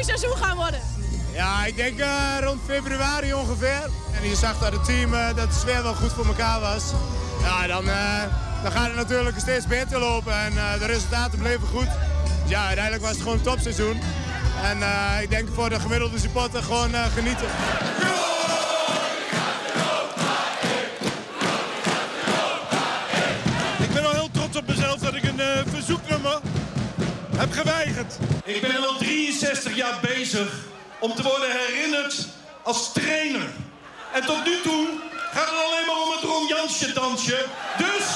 [0.09, 0.81] Seizoen gaan worden?
[1.33, 3.91] Ja, ik denk uh, rond februari ongeveer.
[4.21, 6.83] En je zag dat het team, uh, dat de sfeer wel goed voor elkaar was.
[7.43, 8.23] Ja, dan, uh,
[8.63, 11.89] dan gaat het natuurlijk steeds beter lopen en de resultaten bleven goed.
[12.43, 14.01] Dus ja, uiteindelijk was het gewoon een topseizoen.
[14.63, 14.79] En
[15.23, 17.49] ik denk voor de gemiddelde supporter gewoon genieten.
[23.79, 25.41] Ik ben al heel trots op mezelf dat ik een
[25.71, 26.41] verzoeknummer
[27.39, 28.15] heb geweigerd.
[28.45, 30.55] Ik ben al 63 jaar bezig
[30.99, 32.27] om te worden herinnerd
[32.63, 33.49] als trainer.
[34.13, 34.87] En tot nu toe
[35.33, 37.45] gaat het alleen maar om het Ron Jansje dansje.
[37.77, 38.07] Dus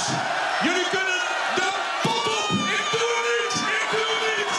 [0.62, 1.20] jullie kunnen
[1.54, 1.68] de
[2.02, 2.50] pot op.
[2.50, 3.54] Ik doe het niet.
[3.78, 4.54] Ik doe het niet.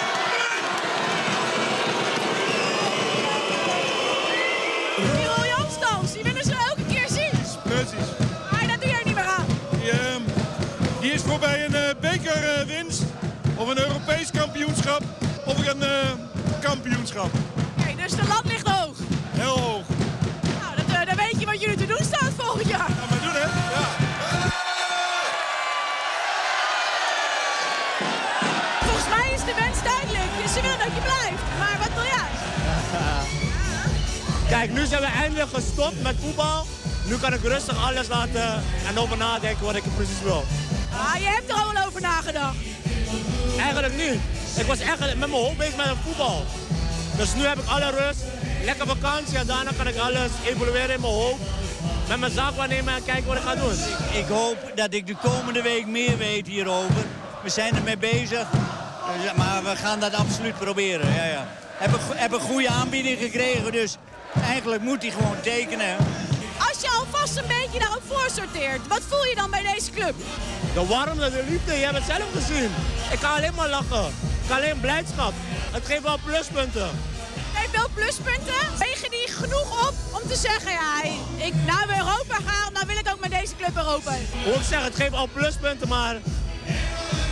[5.16, 7.40] Die Roel Jansdans, die willen ze elke keer zien.
[7.64, 8.10] Precies.
[8.52, 9.46] Maar dat doe jij niet meer aan.
[9.82, 10.22] Die, ehm,
[11.00, 13.02] die is voorbij een eh, bekerwinst.
[13.56, 15.02] Of een Europees kampioenschap.
[15.46, 15.90] Of een eh,
[16.62, 17.30] kampioenschap.
[17.80, 18.96] Oké, dus de lat ligt hoog.
[19.30, 19.86] Heel hoog.
[20.62, 22.80] Nou, dat, eh, dan weet je wat jullie te doen staat volgend jaar.
[22.80, 23.40] Gaan we doen, hè?
[23.40, 23.88] Ja.
[28.86, 30.32] Volgens mij is de wens duidelijk.
[30.42, 31.44] Dus ze willen dat je blijft.
[31.60, 32.30] Maar wat wil jij?
[34.54, 36.66] Kijk, nu zijn we eindelijk gestopt met voetbal.
[37.06, 40.44] Nu kan ik rustig alles laten en over nadenken wat ik precies wil.
[40.98, 42.56] Ah, je hebt er al wel over nagedacht.
[43.60, 44.20] Eigenlijk niet.
[44.58, 46.46] Ik was echt met mijn hoofd bezig met het voetbal.
[47.18, 48.24] Dus nu heb ik alle rust,
[48.64, 51.42] lekker vakantie en daarna kan ik alles evalueren in mijn hoofd.
[52.08, 53.78] Met mijn zaak waarnemen en kijken wat ik ga doen.
[54.14, 57.06] Ik hoop dat ik de komende week meer weet hierover.
[57.44, 58.48] We zijn ermee bezig,
[59.22, 61.14] Dus, maar we gaan dat absoluut proberen.
[61.14, 61.48] Ja, ja.
[61.78, 63.98] Heb, een, heb een goede aanbieding gekregen, dus
[64.44, 65.96] eigenlijk moet hij gewoon tekenen.
[66.84, 70.14] Je alvast een beetje daarop voorsorteert, wat voel je dan bij deze club?
[70.74, 72.72] De warmte, de liefde, je hebt het zelf gezien.
[73.12, 74.08] Ik kan alleen maar lachen.
[74.42, 75.34] Ik kan alleen blijdschap.
[75.72, 76.90] Het geeft wel pluspunten.
[77.54, 78.62] Geef wel pluspunten.
[78.78, 81.04] Wegen die genoeg op om te zeggen, ja,
[81.46, 84.12] ik naar Europa ga, dan wil ik ook met deze club Europa.
[84.44, 86.16] Hoe ik zeg, het geeft al pluspunten, maar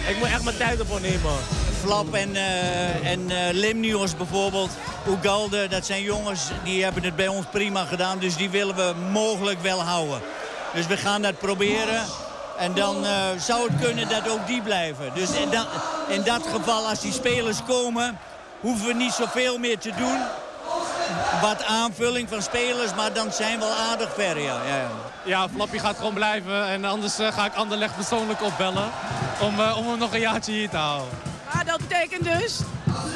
[0.08, 1.61] ik moet echt mijn tijd ervoor nemen.
[1.84, 4.70] Flap en, eh en eh, Limnios bijvoorbeeld,
[5.08, 8.20] Ugalde, dat zijn jongens die hebben het bij ons prima gedaan.
[8.20, 10.22] Dus die willen we mogelijk wel houden.
[10.74, 12.04] Dus we gaan dat proberen.
[12.58, 15.12] En dan eh, zou het kunnen dat ook die blijven.
[15.13, 15.67] Dus in, dat-
[16.08, 18.17] in dat geval, als die spelers komen,
[18.60, 20.20] hoeven we niet zoveel meer te doen.
[21.41, 24.60] Wat aanvulling van spelers, maar dan zijn we al aardig ver, ja.
[24.67, 24.89] ja, ja.
[25.24, 25.48] Ja,
[25.80, 26.67] gaat gewoon blijven.
[26.67, 28.91] En anders ga ik Anderlecht persoonlijk opbellen.
[29.41, 31.10] Om, om hem nog een jaartje hier te houden.
[31.66, 32.60] Dat betekent dus,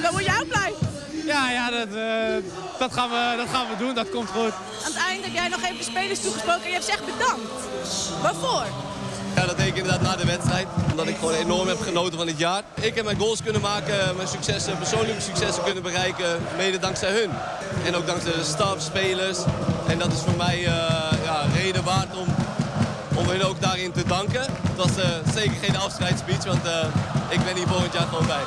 [0.02, 0.88] dan moet jij ook blijven.
[1.26, 3.96] Ja, ja dat, eh, dat, gaan we, dat gaan we doen.
[3.96, 4.54] Dat komt goed.
[4.86, 7.06] Aan het eind heb jij nog even de spelers toegesproken en je hebt ze echt
[7.06, 7.52] bedankt.
[8.22, 8.66] Waarvoor?
[9.36, 10.68] Ja, dat deed ik inderdaad na de wedstrijd.
[10.92, 12.64] Omdat ik gewoon enorm heb genoten van het jaar.
[12.82, 16.42] Ik heb mijn goals kunnen maken, mijn successen, persoonlijke successen kunnen bereiken.
[16.58, 17.32] Mede dankzij hun.
[17.86, 19.38] En ook dankzij de staf, spelers.
[19.88, 20.66] En dat is voor mij eh,
[21.24, 22.35] ja, reden waard om,
[23.26, 24.42] om hun ook daarin te danken.
[24.42, 26.88] Het was eh, zeker geen afscheidsspeech, want eh,
[27.30, 28.44] ik ben hier volgend jaar gewoon bij.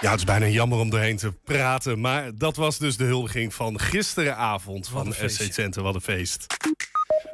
[0.00, 2.00] Ja, het is bijna jammer om doorheen te praten.
[2.00, 5.42] Maar dat was dus de huldiging van gisteravond van SC.
[5.42, 5.82] Twente.
[5.82, 6.46] Wat een feest.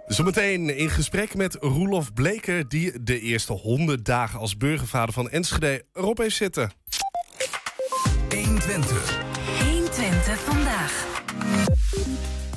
[0.06, 2.68] Zometeen in gesprek met Roelof Bleker...
[2.68, 6.70] die de eerste 100 dagen als burgervader van Enschede erop heeft zitten.
[8.34, 9.20] 120.
[9.64, 11.06] 120 vandaag.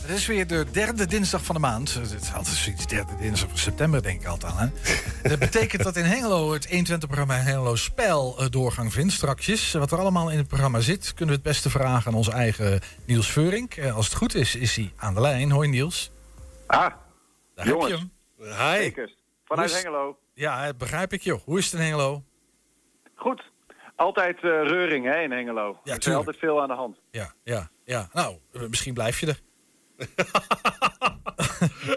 [0.01, 1.93] Het is weer de derde dinsdag van de maand.
[1.93, 4.71] Het is altijd zoiets derde dinsdag van september, denk ik altijd aan.
[5.21, 5.29] Hè?
[5.29, 9.13] Dat betekent dat in Hengelo het 120-programma Hengelo Spel eh, doorgang vindt.
[9.13, 9.71] Strakjes.
[9.71, 12.79] Wat er allemaal in het programma zit, kunnen we het beste vragen aan onze eigen
[13.05, 13.73] Niels Veurink.
[13.73, 15.51] Eh, Als het goed is, is hij aan de lijn.
[15.51, 16.11] Hoi Niels.
[16.67, 16.91] Ah,
[17.55, 17.91] Daar jongens.
[17.91, 17.99] heb
[18.37, 18.73] je hem.
[18.75, 18.83] Hi.
[18.83, 19.15] Zekers.
[19.45, 20.17] Vanuit is- Hengelo.
[20.33, 21.41] Ja, begrijp ik joh.
[21.43, 22.23] Hoe is het in Hengelo?
[23.15, 23.43] Goed.
[23.95, 25.79] Altijd eh, reuring hè, in Hengelo.
[25.83, 26.15] er is tuurlijk.
[26.25, 26.97] altijd veel aan de hand.
[27.11, 28.07] Ja, ja, ja.
[28.13, 29.39] Nou, eh, misschien blijf je er.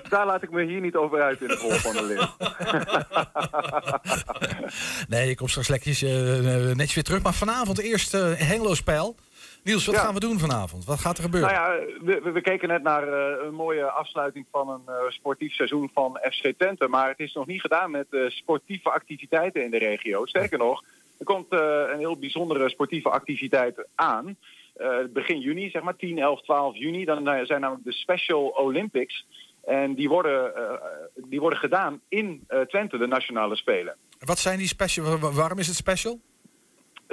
[0.09, 2.35] Daar laat ik me hier niet over uit in de rol van de leer.
[5.09, 7.23] Nee, ik kom straks lekker eh, netjes weer terug.
[7.23, 9.16] Maar vanavond eerst eh Hengelo Spel.
[9.68, 10.00] Niels, wat Ja.
[10.00, 10.85] gaan we doen vanavond?
[10.85, 11.52] Wat gaat er gebeuren?
[11.52, 15.52] Nou ja, we, we- keken net naar eh, een mooie afsluiting van een eh, sportief
[15.54, 16.88] seizoen van FC Twente.
[16.88, 20.26] Maar het is nog niet gedaan met eh, sportieve activiteiten in de regio.
[20.26, 20.85] Sterker nog,
[21.18, 24.37] er komt een heel bijzondere sportieve activiteit aan.
[25.12, 27.04] Begin juni, zeg maar 10, 11, 12 juni.
[27.04, 29.26] Dan zijn namelijk de Special Olympics.
[29.64, 30.52] En die worden,
[31.14, 33.96] die worden gedaan in Twente, de nationale spelen.
[34.18, 35.04] Wat zijn die special?
[35.07, 36.20] wa- wa- Waarom is het special?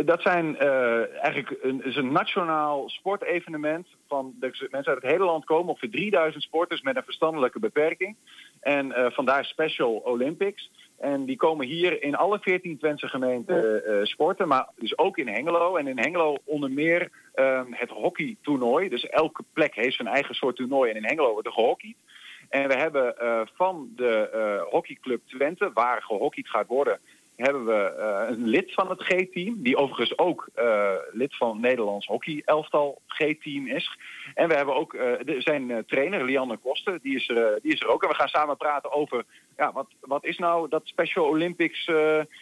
[0.04, 5.24] Dat zijn eh, eigenlijk een, is een nationaal sportevenement van de mensen uit het hele
[5.24, 8.16] land komen, ongeveer 3000 sporters met een verstandelijke beperking.
[8.60, 10.72] En eh, vandaar Special Olympics.
[11.00, 15.28] En die komen hier in alle 14 Twentse gemeenten eh, sporten, maar dus ook in
[15.28, 15.76] Hengelo.
[15.76, 18.90] En in Hengelo onder meer ehm, het hockeytoernooi.
[18.90, 20.90] Dus elke plek heeft zijn eigen soort toernooi.
[20.90, 21.96] En in Hengelo wordt er gehockeyd.
[22.50, 23.16] En we hebben
[23.56, 27.00] van de hockeyclub Twente, waar gehockeyd gaat worden,
[27.36, 31.62] hebben we eh, een lid van het G-team, die overigens ook eh, lid van het
[31.62, 33.98] Nederlands hockey elftal G-team is.
[34.34, 37.88] En we hebben ook eh, zijn trainer, Lianne Koster, die is, er, die is er
[37.88, 38.04] ook.
[38.04, 39.24] En we gaan samen praten over
[39.58, 41.89] ja, wat, wat is nou dat Special Olympics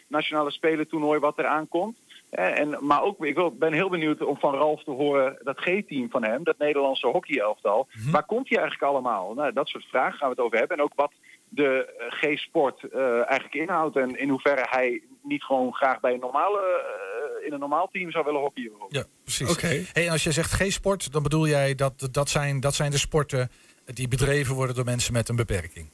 [0.07, 1.97] Nationale Spelen toernooi wat er aankomt.
[2.33, 5.59] Eh, en, maar ook, ik wil, ben heel benieuwd om van Ralf te horen, dat
[5.59, 7.87] G-team van hem, dat Nederlandse hockeyelftal.
[8.11, 9.33] Waar komt hij eigenlijk allemaal?
[9.33, 10.77] Nou, dat soort vragen gaan we het over hebben.
[10.77, 11.11] En ook wat
[11.55, 13.95] de eh, G-sport eh, eigenlijk inhoudt.
[13.95, 18.11] En in hoeverre hij niet gewoon graag bij een normale, eh, in een normaal team
[18.11, 18.71] zou willen hockeyen.
[18.89, 19.61] Ja, precies.
[19.61, 22.97] Hey, en als je zegt G-sport, dan bedoel jij dat dat zijn, dat zijn de
[22.97, 23.51] sporten
[23.85, 25.89] die bedreven worden door mensen met een beperking.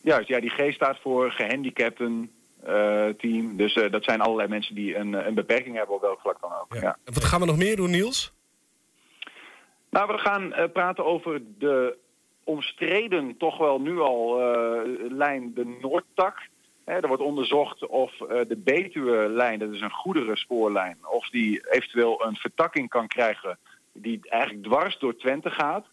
[0.00, 2.30] Juist, ja, die G staat voor gehandicapten
[2.62, 3.56] eh, team.
[3.56, 6.52] Dus eh, dat zijn allerlei mensen die een, een beperking hebben op welk vlak dan
[6.52, 6.74] ook.
[6.80, 6.96] Ja.
[7.04, 8.32] Wat gaan we nog meer doen, Niels?
[9.90, 11.96] Nou, we gaan eh, praten over de
[12.44, 16.48] omstreden, toch wel nu al, eh, lijn de Noordtak.
[16.84, 22.24] Hè, er wordt onderzocht of eh, de Betuwe-lijn, dat is een goederenspoorlijn, of die eventueel
[22.24, 23.58] een vertakking kan krijgen
[23.92, 25.86] die eigenlijk dwars door Twente gaat.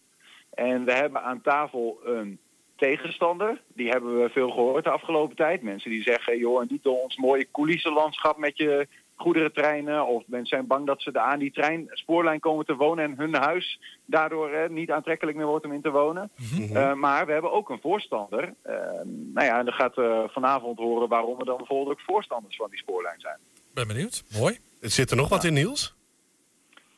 [0.54, 2.38] En we hebben aan tafel een
[2.76, 3.60] tegenstander.
[3.74, 5.62] Die hebben we veel gehoord de afgelopen tijd.
[5.62, 8.88] Mensen die zeggen, joh, niet door ons mooie coulissenlandschap met je
[9.20, 10.06] goederentreinen.
[10.06, 13.34] Of mensen zijn bang dat ze aan die trein, spoorlijn komen te wonen en hun
[13.34, 16.30] huis daardoor eh, niet aantrekkelijk meer wordt om in te wonen.
[16.72, 18.54] Eh, maar we hebben ook een voorstander.
[18.62, 22.56] Eh, nou ja, en dan gaat eh, vanavond horen waarom we dan bijvoorbeeld ook voorstanders
[22.56, 23.38] van die spoorlijn zijn.
[23.74, 24.24] Ben benieuwd.
[24.38, 24.58] Mooi.
[24.80, 25.94] Zit er nog wat in, Niels?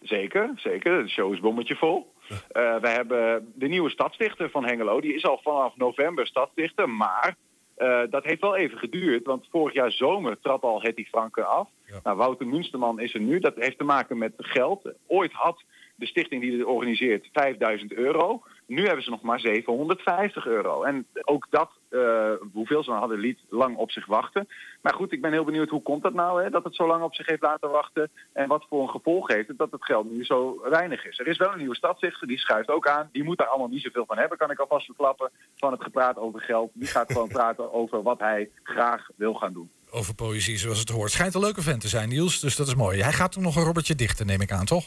[0.03, 1.03] Zeker, zeker.
[1.03, 2.13] De show is bommetje vol.
[2.29, 5.01] Eh, we hebben de nieuwe stadsdichter van Hengelo.
[5.01, 6.89] Die is al vanaf november stadsdichter.
[6.89, 7.37] Maar
[7.75, 9.27] eh, dat heeft wel even geduurd.
[9.27, 11.69] Want vorig jaar zomer trad al Hetty Franke af.
[12.03, 13.39] Nou, Wouter Munsterman is er nu.
[13.39, 14.93] Dat heeft te maken met geld.
[15.07, 15.63] Ooit had
[15.95, 18.43] de stichting die dit organiseert 5000 euro.
[18.75, 20.83] Nu hebben ze nog maar 750 euro.
[20.83, 24.49] En ook dat, eh, hoeveel ze dan hadden, liet lang op zich wachten.
[24.81, 27.03] Maar goed, ik ben heel benieuwd hoe komt dat nou, hè, dat het zo lang
[27.03, 28.11] op zich heeft laten wachten.
[28.33, 31.19] En wat voor een gevolg heeft het dat het geld nu zo weinig is.
[31.19, 33.09] Er is wel een nieuwe stadsdichter, die schuift ook aan.
[33.13, 35.31] Die moet daar allemaal niet zoveel van hebben, kan ik alvast verklappen.
[35.57, 36.71] Van het gepraat over geld.
[36.75, 39.71] Die gaat gewoon praten over wat hij graag wil gaan doen.
[39.91, 41.11] Over poëzie zoals het hoort.
[41.11, 43.03] Schijnt een leuke vent te zijn, Niels, dus dat is mooi.
[43.03, 44.85] Hij gaat er nog een Robertje dichten, neem ik aan, toch?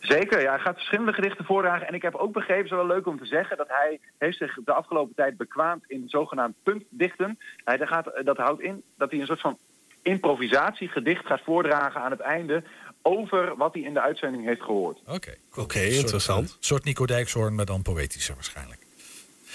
[0.00, 0.50] Zeker, ja.
[0.50, 1.86] Hij gaat verschillende gedichten voordragen.
[1.86, 4.58] En ik heb ook begrepen, zo wel leuk om te zeggen, dat hij heeft zich
[4.64, 7.38] de afgelopen tijd bekwaamd in zogenaamd puntdichten.
[7.64, 9.58] Hij, dat, gaat, dat houdt in dat hij een soort van
[10.02, 12.62] improvisatiegedicht gaat voordragen aan het einde
[13.02, 15.00] over wat hij in de uitzending heeft gehoord.
[15.06, 16.50] Oké, Oké, interessant.
[16.50, 18.79] Een soort Nico Dijkshoorn, maar dan poëtischer waarschijnlijk.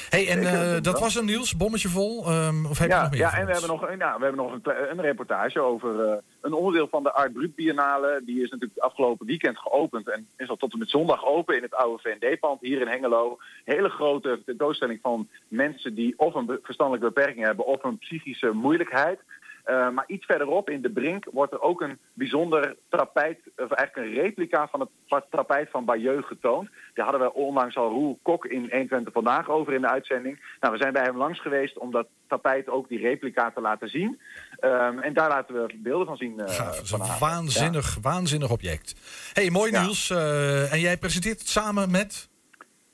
[0.10, 0.40] Hey, en
[0.76, 2.26] eh, dat was een Niels, bommetje vol.
[2.26, 3.20] ehm, of heb je Ja, nog meer?
[3.20, 6.18] ja en we hebben nog, een- nou, we hebben nog een, een reportage over eh,
[6.42, 8.22] een onderdeel van de Art Brut Biennale.
[8.26, 11.62] Die is natuurlijk afgelopen weekend geopend en is al tot en met zondag open in
[11.62, 13.38] het oude VND-pand hier in Hengelo.
[13.64, 19.20] Hele grote tentoonstelling van mensen die of een verstandelijke beperking hebben of een psychische moeilijkheid.
[19.66, 23.96] Eh, maar iets verderop in de Brink wordt er ook een bijzonder tapijt, of eigenlijk
[24.08, 26.70] een replica van het tapijt van Bayeux getoond.
[26.94, 30.56] Daar hadden we onlangs al Roel Kok in 120 vandaag over in de uitzending.
[30.60, 33.90] Nou, we zijn bij hem langs geweest om dat tapijt ook die replica te laten
[33.90, 34.20] zien.
[34.60, 36.40] Ehm, en daar laten we beelden van zien.
[36.40, 38.96] eh, Gaaf, dat is een waanzinnig, waanzinnig object.
[39.34, 39.82] hey, mooi Ja.
[39.82, 40.10] Niels.
[40.10, 42.30] eh, en jij presenteert het samen met...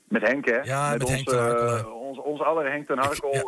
[0.08, 0.58] Met Henk, hè?
[0.60, 1.82] Ja, met ons, Henk ten Harkel, eh, hè.
[1.86, 3.34] ons, ons aller Henk ten Harkel.
[3.34, 3.44] Ik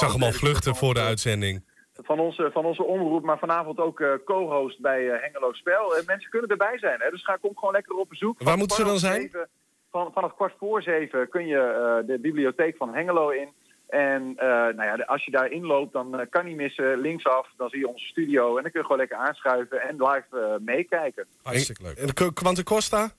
[0.00, 1.72] zag hem al vluchten voor de uitzending.
[2.02, 5.96] Van onze, van onze omroep, maar vanavond ook eh, co-host bij eh, Hengelo Spel.
[5.96, 7.10] Eh, mensen kunnen erbij zijn, hè?
[7.10, 8.42] dus ga, kom gewoon lekker op bezoek.
[8.42, 9.20] Waar moeten ze dan zijn?
[9.20, 9.48] zeven-
[9.90, 13.48] van, vanaf kwart voor zeven kun je eh, de bibliotheek van Hengelo in.
[13.88, 16.98] En eh, nou ja, als je daar inloopt, dan kan niet missen.
[16.98, 20.58] Linksaf, dan zie je onze studio en dan kun je gewoon lekker aanschuiven en live
[20.60, 21.26] meekijken.
[21.42, 21.96] Hartstikke leuk.
[21.96, 23.10] En de Quante Costa?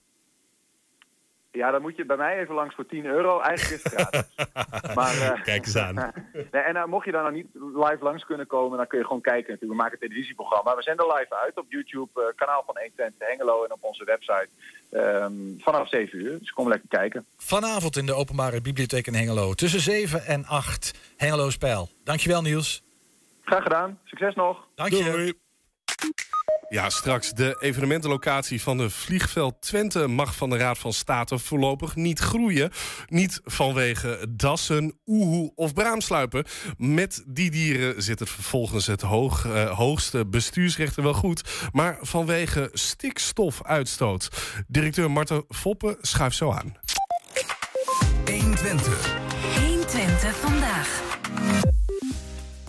[1.56, 3.40] Ja, dan moet je bij mij even langs voor 10 euro.
[3.40, 4.36] Eigenlijk is het gratis.
[5.00, 5.96] maar, eh, Kijk eens aan.
[6.52, 9.06] nee, en uh, mocht je daar nou niet live langs kunnen komen, dan kun je
[9.06, 9.52] gewoon kijken.
[9.52, 9.72] Natuurlijk.
[9.72, 10.76] We maken een televisieprogramma.
[10.76, 14.50] We zenden live uit op YouTube, eh, kanaal van 120 Hengelo en op onze website.
[14.92, 16.40] ehm, vanaf 7 uur.
[16.40, 17.26] Dus kom lekker kijken.
[17.38, 19.54] Vanavond in de openbare bibliotheek in Hengelo.
[19.54, 20.94] Tussen 7 en 8.
[21.18, 21.90] Hengelo Spijl.
[22.04, 22.84] Dankjewel Niels.
[23.44, 24.00] Graag gedaan.
[24.04, 24.68] Succes nog.
[24.76, 25.36] Dank je.
[26.70, 31.96] Ja, straks de evenementenlocatie van de vliegveld Twente mag van de Raad van State voorlopig
[31.96, 32.72] niet groeien.
[33.08, 36.46] Niet vanwege dassen, oehoe of braamsluipen.
[36.78, 39.10] Met die dieren zit het vervolgens het eh,
[39.78, 41.70] hoogste bestuursrechten wel goed.
[41.72, 44.30] Maar vanwege stikstofuitstoot.
[44.68, 46.78] Directeur Marten Foppen schuift zo aan.
[48.26, 48.36] 120.
[48.36, 49.25] 120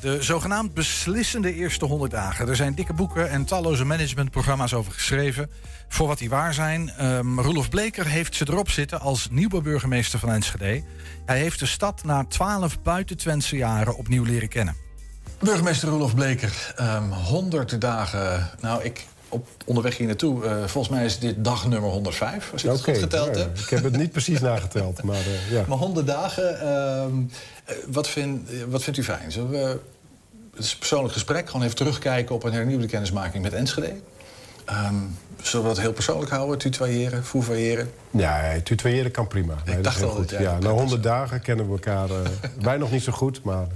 [0.01, 2.49] De zogenaamd beslissende eerste 100 dagen.
[2.49, 5.51] Er zijn dikke boeken en talloze managementprogramma's over geschreven.
[5.89, 7.05] Voor wat die waar zijn.
[7.07, 10.83] Um, Roelof Bleker heeft ze erop zitten als nieuwe burgemeester van Enschede.
[11.27, 14.77] Hij heeft de stad na 12 buiten Twentse jaren opnieuw leren kennen.
[15.39, 18.51] Burgemeester Roelof Bleker, ehm 100 dagen.
[18.61, 20.45] Nou, ik op onderweg hier naartoe.
[20.45, 23.59] eh, volgens mij is dit dag nummer 105, als ik het goed geteld ja, heb.
[23.59, 25.65] Ik heb het niet precies nageteld, maar eh, ja.
[25.69, 27.13] Maar 100 dagen, ehm,
[27.65, 29.33] eh, wat, vind, wat vindt u fijn?
[29.33, 29.79] Zullen we,
[30.55, 33.93] het is een persoonlijk gesprek, gewoon even terugkijken op een hernieuwde kennismaking met Enschede.
[34.65, 34.95] Ehm,
[35.43, 36.59] zullen we dat heel persoonlijk houden?
[36.59, 37.91] Tutoyeren, foevoyeren?
[38.11, 39.55] Ja, tutoyeren kan prima.
[39.65, 42.11] Nee, dat dacht al Ja, na 100 dagen kennen we elkaar.
[42.11, 42.17] eh,
[42.61, 43.67] wij nog niet zo goed, maar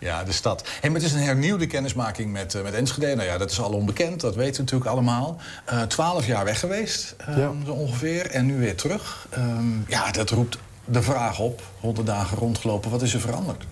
[0.00, 0.68] Ja, de stad.
[0.80, 3.14] Hey, maar het is een hernieuwde kennismaking met, eh, met Enschede.
[3.14, 5.40] Nou ja, dat is al onbekend, dat weten we natuurlijk allemaal.
[5.64, 7.52] Eh, Twaalf jaar weg geweest, Ja.
[7.66, 8.26] zo ongeveer.
[8.30, 9.26] En nu weer terug.
[9.30, 11.62] Ehm, ja, dat roept de vraag op.
[11.80, 13.64] 100 dagen rondgelopen, wat is er veranderd?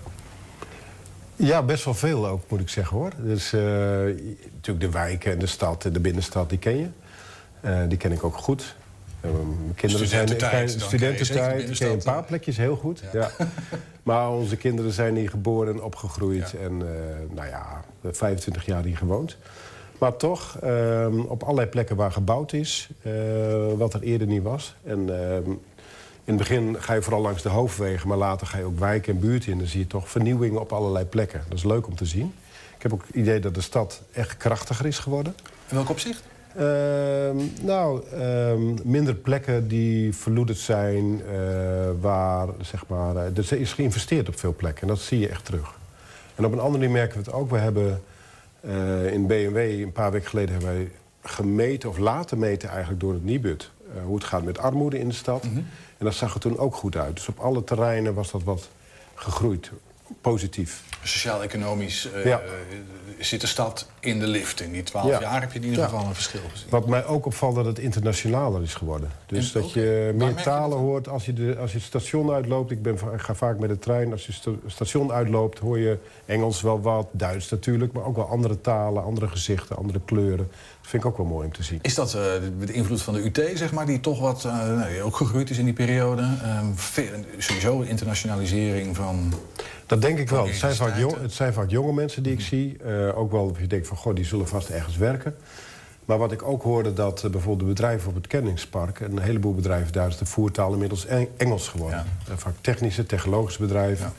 [1.35, 3.11] Ja, best wel veel ook, moet ik zeggen hoor.
[3.17, 6.87] Dus natuurlijk de wijken en de stad en de binnenstad, die ken je.
[7.65, 8.75] Eh, die ken ik ook goed.
[9.21, 11.77] Eh, mijn kinderen zijn Studententijd, zijn- ken de studententijd.
[11.77, 13.03] ken je een paar plekjes heel goed.
[13.13, 13.29] Ja.
[14.03, 16.53] maar onze kinderen zijn hier geboren en opgegroeid.
[16.63, 19.37] En eh, nou ja, 25 jaar hier gewoond.
[19.97, 22.89] Maar toch, ehm, op allerlei plekken waar gebouwd is,
[23.77, 24.75] wat er eerder niet was.
[24.83, 25.49] En ehm,
[26.23, 29.13] in het begin ga je vooral langs de hoofdwegen, maar later ga je ook wijken
[29.13, 29.57] en buurten in.
[29.57, 31.41] Dan zie je toch vernieuwing op allerlei plekken.
[31.47, 32.33] Dat is leuk om te zien.
[32.75, 35.35] Ik heb ook het idee dat de stad echt krachtiger is geworden.
[35.69, 36.23] In welk opzicht?
[36.55, 41.35] Ehm, nou, ehm, minder plekken die verloederd zijn, eh,
[41.99, 43.15] waar zeg maar.
[43.15, 45.73] eh, er is geïnvesteerd op veel plekken en dat zie je echt terug.
[46.35, 47.49] En op een andere manier merken we het ook.
[47.49, 48.01] We hebben
[48.61, 50.91] eh, in BMW een paar weken geleden hebben wij
[51.21, 53.71] gemeten of laten meten eigenlijk door het Nibud
[54.05, 55.43] hoe het gaat met armoede in de stad.
[55.97, 57.15] En dat zag er toen ook goed uit.
[57.15, 58.69] Dus op alle terreinen was dat wat
[59.15, 59.71] gegroeid,
[60.21, 60.83] positief.
[61.03, 62.39] Sociaal-economisch eh, Ja.
[62.39, 62.45] eh,
[63.19, 64.61] zit de stad in de lift.
[64.61, 65.19] In die 12 Ja.
[65.21, 65.85] jaar heb je in ieder Ja.
[65.87, 66.69] geval een verschil gezien.
[66.69, 69.09] Wat mij ook opvalt dat het internationaler is geworden.
[69.25, 72.71] Dus dat je meer je talen hoort als je, de, als je het station uitloopt.
[72.71, 74.11] Ik, ben, ga vaak met de trein.
[74.11, 77.93] Als je het sta- station uitloopt hoor je Engels wel wat, Duits natuurlijk...
[77.93, 80.49] maar ook wel andere talen, andere gezichten, andere kleuren.
[80.85, 81.79] Dat vind ik ook wel mooi om te zien.
[81.81, 84.51] Is dat eh, de, de invloed van de UT, zeg maar, die toch wat eh,
[84.67, 86.21] nou, ook gegroeid is in die periode?
[86.21, 87.05] Ehm, veel-
[87.37, 89.33] sowieso internationalisering van.
[89.85, 90.45] Dat denk ik wel.
[90.47, 92.77] Het zijn, vaak jong, het zijn vaak jonge mensen die ik zie.
[92.85, 95.35] Eh, ook wel dat je denkt van, goh, die zullen vast ergens werken.
[96.05, 98.99] Maar wat ik ook hoorde, dat bijvoorbeeld de bedrijven op het kenningspark...
[98.99, 102.05] een heleboel bedrijven, daar is de voertaal inmiddels Eng- Engels geworden.
[102.29, 104.13] Eh, vaak technische, technologische bedrijven.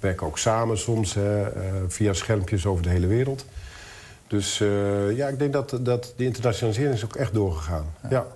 [0.00, 1.42] Werken ook samen soms, hè,
[1.88, 3.44] via schermpjes over de hele wereld.
[4.26, 7.94] Dus eh, ja, ik denk dat, dat die internationalisering is ook echt doorgegaan.
[8.10, 8.26] ja.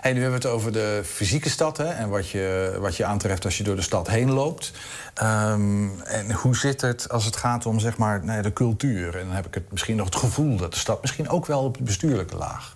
[0.00, 3.04] Hey, nu hebben we het over de fysieke stad hè, en wat je, wat je
[3.04, 4.72] aantreft als je door de stad heen loopt.
[5.14, 9.16] Ehm, en hoe zit het als het gaat om zeg maar, nou ja, de cultuur?
[9.18, 11.64] En dan heb ik het misschien nog het gevoel dat de stad misschien ook wel
[11.64, 12.72] op de bestuurlijke laag.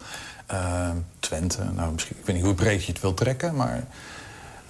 [0.47, 3.85] Ehm, Twente, nou, misschien, ik weet niet hoe breed je het wilt trekken, maar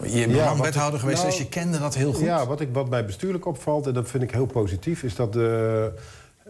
[0.02, 2.24] je bent Ja, wethouder geweest, nou, dus je kende dat heel goed.
[2.24, 5.02] Ja, wat, ik, wat mij bestuurlijk opvalt, en dat vind ik heel positief...
[5.02, 5.92] is dat de,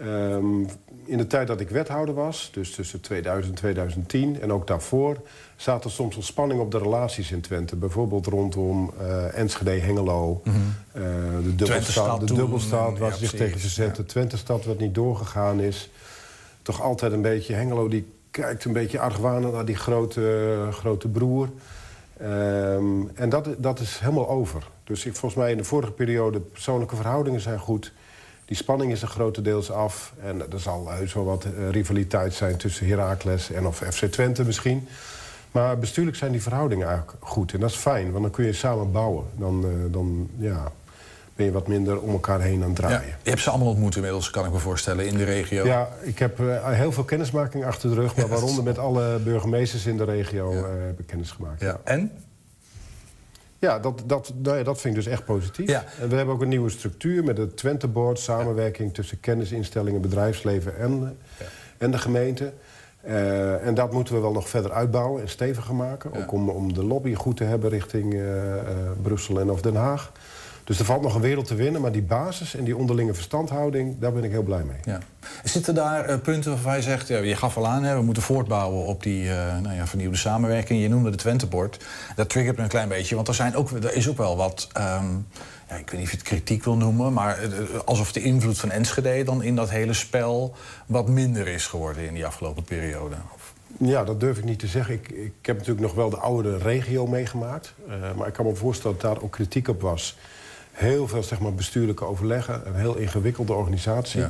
[0.00, 0.64] ehm,
[1.04, 4.40] in de tijd dat ik wethouder was, dus tussen 2000 en 2010...
[4.40, 5.16] en ook daarvoor,
[5.56, 7.76] zaten er soms wel spanning op de relaties in Twente.
[7.76, 11.02] Bijvoorbeeld rondom eh, Enschede, Hengelo, eh,
[11.42, 14.06] de dubbelstad, de toen, dubbelstad ja, waar ze zich precies, tegen verzetten.
[14.06, 15.90] Twente-stad wat niet doorgegaan is.
[16.62, 21.48] Toch altijd een beetje, Hengelo die kijkt een beetje argwanend naar die grote, grote broer...
[22.20, 24.68] Ehm, en dat, dat is helemaal over.
[24.84, 27.92] Dus ik, volgens mij in de vorige periode, persoonlijke verhoudingen zijn goed.
[28.50, 30.12] Die spanning is er grotendeels af.
[30.22, 34.44] En er zal heus wel wat eh, rivaliteit zijn tussen Heracles en of FC Twente
[34.44, 34.88] misschien.
[35.50, 37.52] Maar bestuurlijk zijn die verhoudingen eigenlijk goed.
[37.52, 39.24] En dat is fijn, want dan kun je samen bouwen.
[39.36, 40.72] Dan, eh, dan ja,
[41.40, 43.00] ben je wat minder om elkaar heen aan het draaien.
[43.00, 45.64] Ja, je hebt ze allemaal ontmoet inmiddels, kan ik me voorstellen, in de regio.
[45.64, 48.16] Ja, ik heb eh, heel veel kennismaking achter de rug...
[48.16, 51.60] maar waaronder met alle burgemeesters in de regio eh, heb ik kennis gemaakt.
[51.60, 51.80] Ja.
[51.84, 52.12] En?
[53.60, 55.70] Ja, dat, dat, nou ja, dat vind ik dus echt positief.
[56.00, 58.18] En we hebben ook een nieuwe structuur met het Twente Board...
[58.18, 61.18] samenwerking tussen kennisinstellingen, bedrijfsleven en,
[61.78, 62.52] en de gemeente.
[63.00, 66.12] Eh, en dat moeten we wel nog verder uitbouwen en steviger maken.
[66.12, 68.64] Ook om, om de lobby goed te hebben richting eh, eh,
[69.02, 70.12] Brussel en of Den Haag.
[70.64, 73.98] Dus er valt nog een wereld te winnen, maar die basis en die onderlinge verstandhouding...
[73.98, 74.76] daar ben ik heel blij mee.
[74.84, 74.98] Ja.
[75.44, 78.22] Zitten daar eh, punten waarvan je zegt, ja, je gaf al aan, hè, we moeten
[78.22, 80.82] voortbouwen op die eh, nou ja, vernieuwde samenwerking.
[80.82, 81.84] Je noemde de Twentebord.
[82.16, 84.68] Dat triggert me een klein beetje, want er, zijn ook, er is ook wel wat,
[84.72, 85.06] ehm,
[85.68, 87.50] ja, ik weet niet of je het kritiek wil noemen, maar eh,
[87.84, 90.54] alsof de invloed van Enschede dan in dat hele spel
[90.86, 93.16] wat minder is geworden in die afgelopen periode.
[93.78, 94.94] Ja, dat durf ik niet te zeggen.
[94.94, 97.74] Ik, ik heb natuurlijk nog wel de oude regio meegemaakt.
[98.16, 100.16] Maar ik kan me voorstellen dat daar ook kritiek op was.
[100.80, 102.66] Heel veel zeg maar, bestuurlijke overleggen.
[102.66, 104.24] Een heel ingewikkelde organisatie.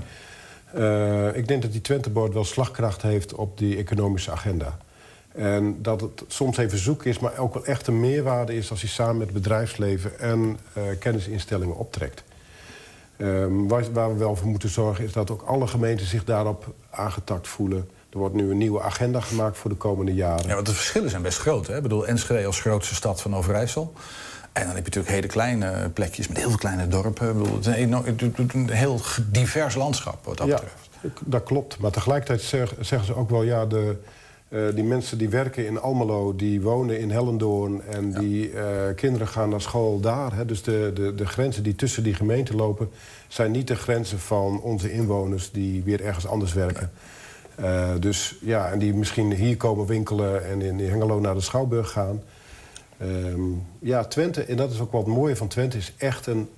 [0.72, 4.78] Eh, ik denk dat die Twenteboard wel slagkracht heeft op die economische agenda.
[5.32, 8.70] En dat het soms even zoeken is, maar ook wel echt een meerwaarde is...
[8.70, 12.22] als je samen met bedrijfsleven en eh, kennisinstellingen optrekt.
[13.16, 16.74] Ehm, waar, waar we wel voor moeten zorgen is dat ook alle gemeenten zich daarop
[16.90, 17.88] aangetakt voelen.
[18.12, 20.46] Er wordt nu een nieuwe agenda gemaakt voor de komende jaren.
[20.48, 21.66] Ja, want de verschillen zijn best groot.
[21.66, 21.76] Hè?
[21.76, 23.92] Ik bedoel, Enschede als grootste stad van Overijssel.
[24.60, 27.28] En dan heb je natuurlijk hele kleine plekjes met heel veel kleine dorpen.
[27.28, 27.66] Ik bedoel, het,
[28.38, 31.20] is een heel divers landschap wat dat ja, betreft.
[31.24, 31.78] dat klopt.
[31.78, 33.42] Maar tegelijkertijd zeg- zeggen ze ook wel...
[33.42, 33.96] ja, de,
[34.48, 37.82] eh, die mensen die werken in Almelo, die wonen in Hellendoorn...
[37.82, 40.34] en die eh, kinderen gaan naar school daar.
[40.34, 40.44] Hè.
[40.44, 42.90] Dus de, de, de grenzen die tussen die gemeenten lopen...
[43.28, 46.90] zijn niet de grenzen van onze inwoners die weer ergens anders werken.
[47.54, 50.48] Eh, dus ja, en die misschien hier komen winkelen...
[50.48, 52.22] en in Hengelo naar de Schouwburg gaan...
[53.00, 53.40] Ehm,
[53.78, 56.48] ja, Twente, en dat is ook wat het mooie van Twente, is echt een,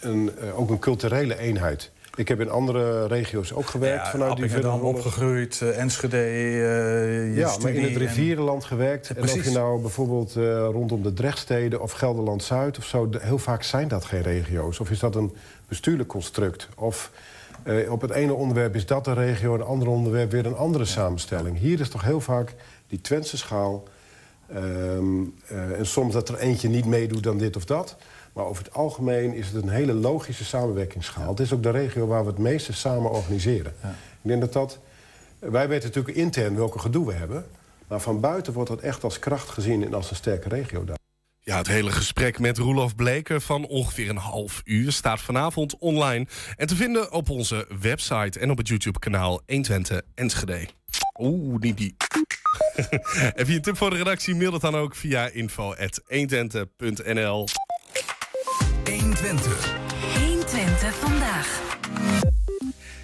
[0.00, 1.90] een, eh, ook een culturele eenheid.
[2.16, 7.56] Ik heb in andere regio's ook gewerkt Ja, vanuit die opgegroeid, eh, Enschede, je Ja,
[7.62, 9.10] maar in het en- rivierenland gewerkt.
[9.10, 10.32] En of je nou bijvoorbeeld
[10.72, 13.08] rondom de Drechtsteden of Gelderland-Zuid of zo...
[13.08, 14.80] de- heel vaak zijn dat geen regio's.
[14.80, 15.32] Of is dat een
[15.68, 16.68] bestuurlijk construct?
[16.76, 17.10] Of
[17.88, 19.52] op het ene onderwerp is dat een regio...
[19.52, 21.58] en het andere onderwerp weer een andere samenstelling.
[21.58, 22.54] Hier is toch heel vaak
[22.88, 23.84] die Twentse schaal...
[24.54, 27.96] Ehm, eh, en soms dat er eentje niet meedoet dan dit of dat.
[28.32, 31.28] Maar over het algemeen is het een hele logische samenwerkingsschaal.
[31.28, 33.72] Het is ook de regio waar we het meeste samen organiseren.
[34.22, 34.78] Ik denk dat dat...
[35.38, 37.46] Wij weten natuurlijk intern welke gedoe we hebben.
[37.88, 40.96] Maar van buiten wordt dat echt als kracht gezien en als een sterke regio daar.
[41.40, 46.26] Ja, het hele gesprek met Roelof Bleker van ongeveer een half uur staat vanavond online.
[46.56, 50.68] En te vinden op onze website en op het YouTube-kanaal 120 Enschede.
[51.18, 51.96] Oeh, niet die.
[53.40, 54.34] Heb je een tip voor de redactie?
[54.34, 57.48] Mail het dan ook via info.120.nl.
[58.84, 59.74] 120.
[60.18, 61.60] 120 vandaag.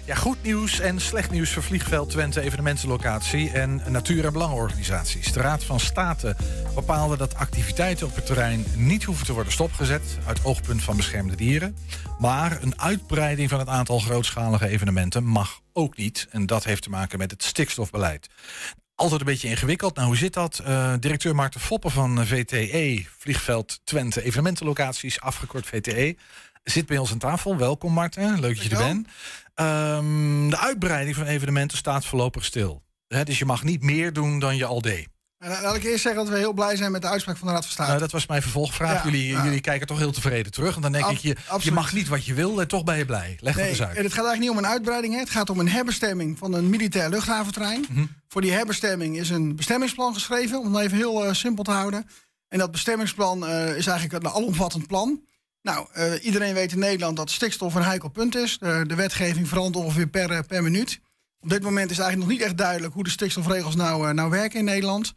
[0.05, 5.33] Ja, goed nieuws en slecht nieuws voor Vliegveld Twente evenementenlocatie en natuur- en belangenorganisaties.
[5.33, 6.35] De Raad van State
[6.75, 11.35] bepaalde dat activiteiten op het terrein niet hoeven te worden stopgezet uit oogpunt van beschermde
[11.35, 11.77] dieren.
[12.19, 16.27] Maar een uitbreiding van het aantal grootschalige evenementen mag ook niet.
[16.29, 18.29] En dat heeft te maken met het stikstofbeleid.
[18.95, 19.95] Altijd een beetje ingewikkeld.
[19.95, 20.59] Nou, hoe zit dat?
[20.59, 26.17] Eh, directeur Maarten Foppen van VTE, Vliegveld Twente evenementenlocaties, afgekort VTE,
[26.63, 27.57] zit bij ons aan tafel.
[27.57, 29.07] Welkom Marten, leuk dat je er bent.
[29.55, 32.83] Ehm, de uitbreiding van evenementen staat voorlopig stil.
[33.07, 35.12] Hè, dus je mag niet meer doen dan je al deed.
[35.43, 37.53] En laat ik eerst zeggen dat we heel blij zijn met de uitspraak van de
[37.53, 37.89] Raad van State.
[37.89, 39.03] Nou, dat was mijn vervolgvraag.
[39.03, 39.43] Ja, jullie, ja.
[39.43, 40.75] jullie kijken toch heel tevreden terug.
[40.75, 41.19] En dan denk Ab- ik,
[41.61, 43.37] je, mag niet wat je wil en toch ben je blij.
[43.39, 43.97] Leg dat Nee, eens uit.
[43.97, 45.13] en het gaat eigenlijk niet om een uitbreiding.
[45.13, 45.19] Hè.
[45.19, 47.85] Het gaat om een herbestemming van een militair luchthaventerrein.
[47.89, 48.05] Mhm.
[48.27, 52.07] Voor die herbestemming is een bestemmingsplan geschreven, om het even heel eh, simpel te houden.
[52.47, 55.21] En dat bestemmingsplan eh, is eigenlijk een alomvattend plan.
[55.61, 58.57] Nou, eh, iedereen weet in Nederland dat stikstof een heikel punt is.
[58.57, 60.99] De, de wetgeving verandert ongeveer per, eh, per minuut.
[61.39, 64.29] Op dit moment is eigenlijk nog niet echt duidelijk hoe de stikstofregels nou, eh, nou
[64.29, 65.13] werken in Nederland.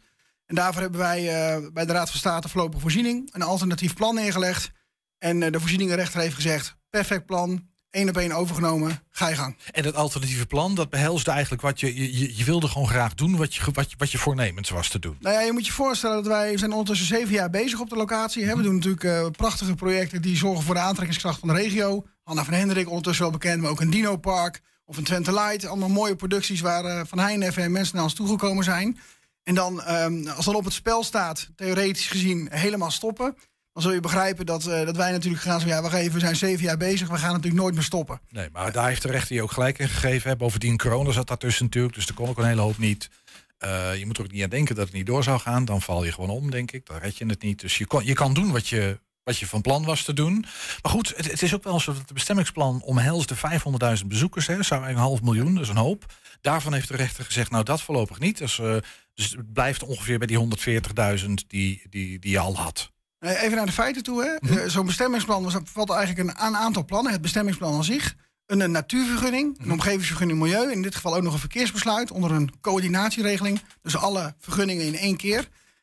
[0.47, 4.15] En daarvoor hebben wij eh, bij de Raad van State voorlopige voorziening een alternatief plan
[4.15, 4.71] neergelegd.
[5.17, 9.57] En eh, de voorzieningenrechter heeft gezegd: perfect plan, één op één overgenomen, ga je gang.
[9.71, 13.55] En dat alternatieve plan, dat behelst eigenlijk wat je, je, wilde gewoon graag doen, wat
[13.55, 15.17] je, wat, je, wat je voornemens was te doen.
[15.19, 17.95] Nou ja, je moet je voorstellen dat wij zijn ondertussen zeven jaar bezig op de
[17.95, 18.45] locatie.
[18.45, 18.55] hè.
[18.55, 22.05] We doen natuurlijk eh, prachtige projecten die zorgen voor de aantrekkingskracht van de regio.
[22.23, 25.65] Anna van Hendrik, ondertussen wel bekend, maar ook een Dino Park of een Twente Light.
[25.65, 28.99] Allemaal mooie producties waar Van Heijnen en mensen naar ons toegekomen zijn.
[29.47, 33.35] En dan, ehm, als dan op het spel staat, theoretisch gezien, helemaal stoppen.
[33.73, 35.77] Dan zul je begrijpen dat, eh, dat wij natuurlijk gaan zeggen...
[35.77, 38.21] ja, wacht even, we zijn zeven jaar bezig, we gaan natuurlijk nooit meer stoppen.
[38.29, 40.29] Nee, maar daar heeft de rechter je ook gelijk in gegeven.
[40.29, 40.35] Hè.
[40.35, 43.09] Bovendien, corona zat daartussen natuurlijk, dus er kon ook een hele hoop niet.
[43.57, 45.65] Eh, je moet ook niet aan denken dat het niet door zou gaan.
[45.65, 46.85] Dan val je gewoon om, denk ik.
[46.85, 47.59] Dan red je het niet.
[47.59, 50.45] Dus je, kon, je kan doen wat je, wat je van plan was te doen.
[50.81, 54.47] Maar goed, het, het is ook wel zo dat het bestemmingsplan omhelst de 500.000 bezoekers.
[54.47, 54.63] Hè.
[54.63, 56.05] Zou een half miljoen, is een hoop.
[56.41, 58.37] Daarvan heeft de rechter gezegd, nou dat voorlopig niet.
[58.37, 58.75] Dus, eh,
[59.13, 62.91] dus het blijft ongeveer bij die 140.000 die, die, die je al had.
[63.19, 64.23] Eh, Even naar de feiten toe.
[64.23, 64.47] hè.
[64.49, 64.57] Mhm.
[64.57, 67.11] Eh, Zo'n bestemmingsplan was- bevat eigenlijk een, een aantal plannen.
[67.11, 68.15] Het bestemmingsplan aan zich.
[68.45, 69.65] Een, een natuurvergunning, Mhm.
[69.67, 70.71] een omgevingsvergunning milieu.
[70.71, 73.61] In dit geval ook nog een verkeersbesluit onder een coördinatieregeling.
[73.81, 75.37] Dus alle vergunningen in één keer.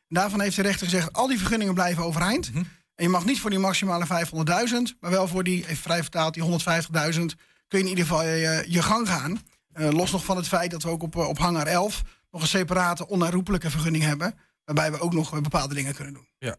[0.07, 2.49] En daarvan heeft de rechter gezegd, al die vergunningen blijven overeind.
[2.53, 2.57] Mhm.
[2.95, 6.33] En je mag niet voor die maximale 500.000, maar wel voor die, even vrij vertaald,
[6.33, 7.35] die 150.000...
[7.67, 9.39] kun je in ieder geval je, je gang gaan.
[9.75, 12.01] Eh, los nog van het feit dat we ook op, eh, op hangar 11
[12.31, 14.39] nog een separate onherroepelijke vergunning hebben.
[14.65, 16.27] Waarbij we ook nog eh, bepaalde dingen kunnen doen.
[16.37, 16.55] Ja.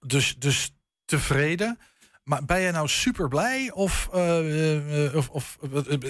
[0.00, 0.74] Dus, dus
[1.04, 1.78] tevreden.
[2.24, 3.70] Maar ben jij nou super blij?
[3.72, 4.08] Of,
[5.14, 5.56] of, of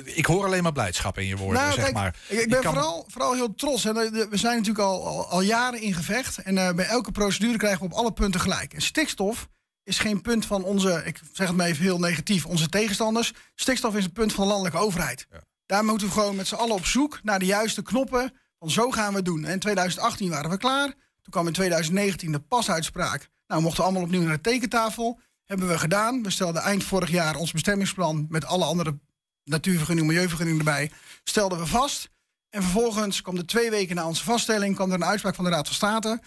[0.05, 2.16] ik hoor alleen maar blijdschap in je woorden, Nou, zeg kijk, maar.
[2.28, 3.84] Ik, ik ben kan- vooral, vooral heel trots.
[3.84, 3.93] Hè.
[3.93, 6.39] We zijn natuurlijk al, al, al jaren in gevecht.
[6.39, 8.74] En bij elke procedure krijgen we op alle punten gelijk.
[8.74, 9.49] En stikstof
[9.82, 13.32] is geen punt van onze, ik zeg het maar even heel negatief, onze tegenstanders.
[13.55, 15.26] Stikstof is een punt van de landelijke overheid.
[15.67, 18.33] Daar moeten we gewoon met z'n allen op zoek naar de juiste knoppen.
[18.59, 19.45] Van zo gaan we het doen.
[19.45, 20.87] En in 2018 waren we klaar.
[20.87, 23.29] Toen kwam in 2019 de pasuitspraak.
[23.47, 25.21] Nou, we mochten allemaal opnieuw naar de tekentafel.
[25.45, 26.23] Hebben we gedaan.
[26.23, 28.99] We stelden eind vorig jaar ons bestemmingsplan met alle andere
[29.47, 30.91] natuurvergunningen, milieuvergunningen erbij,
[31.25, 32.11] stelden we vast.
[32.51, 35.51] En vervolgens kwam er twee weken na onze vaststelling kwam er een uitspraak van de
[35.51, 36.21] Raad van State.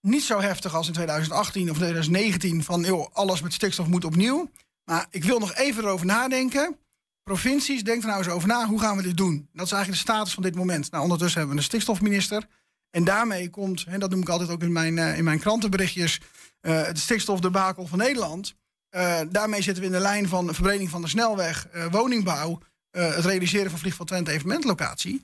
[0.00, 4.50] Niet zo heftig als in 2018 of 2019 van joh, alles met stikstof moet opnieuw.
[4.84, 6.78] Maar ik wil nog even erover nadenken.
[7.22, 8.66] Provincies, denk er nou eens over na.
[8.66, 9.48] Hoe gaan we dit doen?
[9.52, 10.90] Dat is eigenlijk de status van dit moment.
[10.90, 12.46] Nou, ondertussen hebben we een stikstofminister.
[12.90, 16.20] En daarmee komt, en dat noem ik altijd ook in mijn, uh, in mijn krantenberichtjes,
[16.62, 18.54] uh, het stikstofdebakel van Nederland.
[18.90, 22.58] Uh, daarmee zitten we in de lijn van de verbreding van de snelweg, woningbouw,
[22.90, 25.20] het realiseren van Vliegveld Twente evenementlocatie.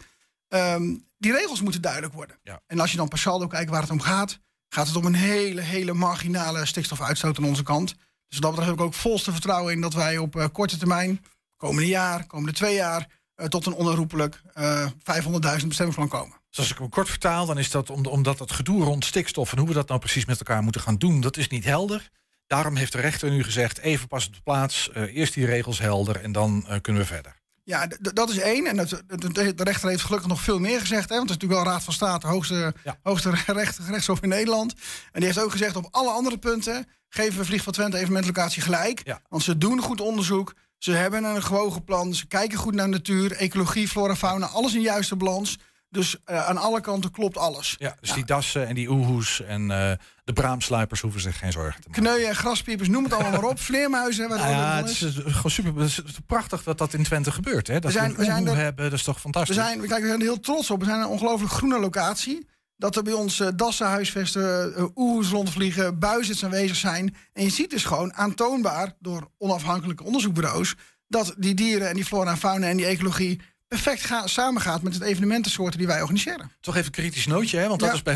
[0.48, 2.38] Um, die regels moeten duidelijk worden.
[2.42, 2.60] Ja.
[2.66, 4.38] En als je dan per saldo kijkt waar het om gaat,
[4.68, 7.94] gaat het om een hele, hele marginale stikstofuitstoot aan onze kant.
[8.28, 11.24] Dus dat betreft heb ik ook volste vertrouwen in dat wij op korte termijn,
[11.56, 16.36] komende jaar, komende twee jaar, uh, tot een onherroepelijk uh, 500.000 bestemmingsplan komen.
[16.50, 19.52] Dus als ik hem kort vertaal, dan is dat om, omdat het gedoe rond stikstof
[19.52, 22.10] en hoe we dat nou precies met elkaar moeten gaan doen, dat is niet helder.
[22.46, 26.22] Daarom heeft de rechter nu gezegd, even pas op de plaats, eerst die regels helder
[26.22, 27.36] en dan kunnen we verder.
[27.66, 28.66] Ja, dat is één.
[28.66, 28.88] En dat,
[29.20, 31.08] de rechter heeft gelukkig nog veel meer gezegd.
[31.08, 32.98] Hè, want het is natuurlijk wel Raad van State, hoogste, ja.
[33.02, 34.72] hoogste recht, rechtshof in Nederland.
[34.72, 38.62] En die heeft ook gezegd op alle andere punten geven we Vlieg van Twente evenementlocatie
[38.62, 39.00] gelijk.
[39.04, 39.20] Ja.
[39.28, 40.54] Want ze doen goed onderzoek.
[40.78, 42.14] Ze hebben een gewogen plan.
[42.14, 44.46] Ze kijken goed naar natuur, ecologie, flora, fauna.
[44.46, 45.58] Alles in juiste balans.
[45.90, 47.76] Dus uh, aan alle kanten klopt alles.
[47.78, 49.92] Ja, dus die dassen en die oehoes en uh,
[50.24, 52.02] de braamsluipers hoeven zich geen zorgen te maken.
[52.02, 53.60] Kneuien, graspiepers, noem het allemaal maar op.
[53.70, 54.28] Vleermuizen.
[54.28, 55.82] Wat ja, het is gewoon super.
[55.82, 57.66] Het is prachtig dat dat in Twente gebeurt.
[57.66, 57.78] Hè?
[57.78, 59.56] Dat we, zijn, we zijn er, hebben, dat is toch fantastisch.
[59.56, 60.80] We zijn, kijk, we zijn er heel trots op.
[60.80, 62.46] We zijn een ongelooflijk groene locatie.
[62.76, 67.16] Dat er bij ons uh, dassen huisvesten, uh, oehoes rondvliegen, buizens aanwezig zijn.
[67.32, 70.74] En je ziet dus gewoon aantoonbaar door onafhankelijke onderzoekbureaus...
[71.08, 74.94] dat die dieren en die flora en fauna en die ecologie perfect ga, samengaat met
[74.94, 76.50] het evenementensoorten die wij organiseren.
[76.60, 77.68] Toch even een kritisch nootje, hè?
[77.68, 77.94] want dat Ja.
[77.94, 78.14] is bij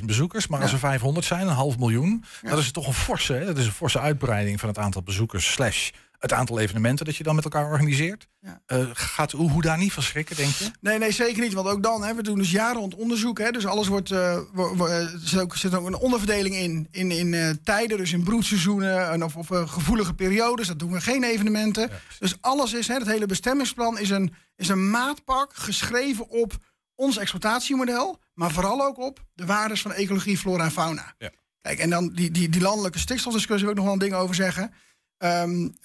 [0.00, 0.46] 140.000 bezoekers.
[0.46, 2.50] Maar als er 500 zijn, een half miljoen, Ja.
[2.50, 3.44] dat is toch een forse, hè?
[3.44, 5.90] dat is een forse uitbreiding van het aantal bezoekers slash
[6.22, 8.28] het aantal evenementen dat je dan met elkaar organiseert.
[8.66, 10.70] Eh, gaat hoe, hoe daar niet van schrikken, denk je?
[10.80, 11.52] Nee, nee, zeker niet.
[11.52, 13.38] Want ook dan, hè, we doen dus jaren rond onderzoek.
[13.38, 14.10] Hè, dus alles wordt.
[14.10, 16.88] eh, wo- wo- er zit ook, zit ook een onderverdeling in.
[16.90, 20.66] In, in eh, tijden, dus in broedseizoenen en of, of eh, gevoelige periodes.
[20.66, 21.90] Dat doen we geen evenementen.
[22.18, 26.52] dus alles is, hè, het hele bestemmingsplan is een, is een maatpak geschreven op
[26.94, 28.20] ons exploitatiemodel.
[28.34, 31.14] Maar vooral ook op de waardes van ecologie, flora en fauna.
[31.18, 31.30] Ja.
[31.60, 34.34] Kijk, en dan die, die, die landelijke stikstofdiscussie wil ik nog wel een ding over
[34.34, 34.72] zeggen.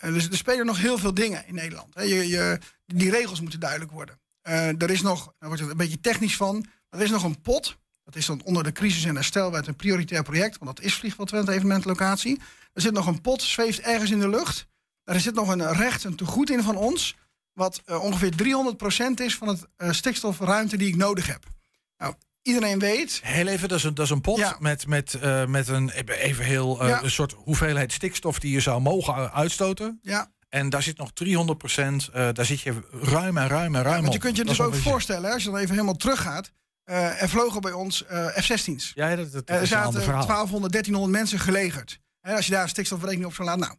[0.02, 1.94] Dus er spelen nog heel veel dingen in Nederland.
[1.94, 4.20] Je, je, die regels moeten duidelijk worden.
[4.42, 7.42] Eh, er is nog, daar wordt het een beetje technisch van, er is nog een
[7.42, 7.78] pot.
[8.04, 11.28] Dat is dan onder de crisis- en herstelwet een prioritair project, want dat is Vliegveld
[11.28, 12.42] Twente evenementlocatie.
[12.74, 14.68] Er zit nog een pot, zweeft ergens in de lucht.
[15.04, 17.16] Daar zit nog een recht, een tegoed in van ons,
[17.54, 18.34] wat eh, ongeveer
[19.12, 21.44] 300% is van het eh, stikstofruimte die ik nodig heb.
[21.98, 22.14] Nou,
[22.48, 25.68] iedereen weet, Heel even, dat is een, dat is een pot met, met, eh, met
[25.68, 27.04] een even heel eh, Ja.
[27.04, 30.00] een soort hoeveelheid stikstof die je zou mogen uitstoten.
[30.02, 34.02] ja, En daar zit nog 300 procent, daar zit je ruim en ruim en ruim
[34.02, 36.52] want je kunt je Dat dus ook voorstellen, als je dan even helemaal teruggaat,
[36.84, 38.92] eh er vlogen bij ons eh, F-16's.
[38.96, 40.26] Ja, dat, dat, er zaten verhaal.
[40.26, 42.00] 1200, 1300 mensen gelegerd.
[42.22, 42.72] Hè, als je daar
[43.02, 43.62] een op zou laten.
[43.62, 43.76] Nou,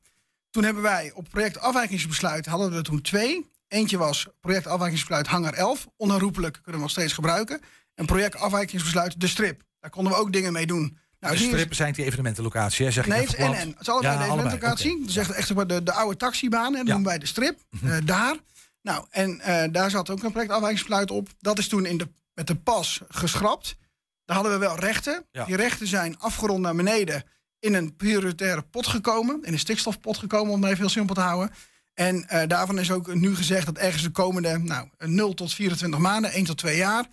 [0.50, 3.50] toen hebben wij op project afwijkingsbesluit hadden we er toen twee.
[3.68, 5.86] Eentje was project afwijkingsbesluit Hangar 11.
[5.96, 7.60] Onherroepelijk kunnen we nog steeds gebruiken.
[7.98, 9.62] En project afwijkingsbesluit De Strip.
[9.80, 10.98] Daar konden we ook dingen mee doen.
[11.20, 12.90] Nou, de is- strippen zijn die evenementenlocatie, hè?
[12.92, 13.50] Zeg ik Nee, het is plat.
[13.50, 13.68] NN.
[13.68, 14.92] Het is allebei Ja, de evenementlocatie.
[14.94, 15.04] oké.
[15.04, 16.72] Dus echt, de, de oude taxibaan.
[16.72, 17.58] En dat noemen wij de strip.
[17.70, 17.86] Mhm.
[17.92, 18.36] eh, daar.
[18.82, 21.28] Nou, en eh, daar zat ook een project afwijkingsbesluit op.
[21.38, 23.76] Dat is toen in de, met de pas geschrapt.
[24.24, 25.24] Daar hadden we wel rechten.
[25.32, 25.44] Ja.
[25.44, 27.22] Die rechten zijn afgerond naar beneden
[27.58, 29.38] in een prioritaire pot gekomen.
[29.42, 31.54] In een stikstofpot gekomen, om het even heel simpel te houden.
[31.94, 36.00] En eh, daarvan is ook nu gezegd dat ergens de komende nou, 0 tot 24
[36.00, 37.06] maanden, 1 tot 2 jaar,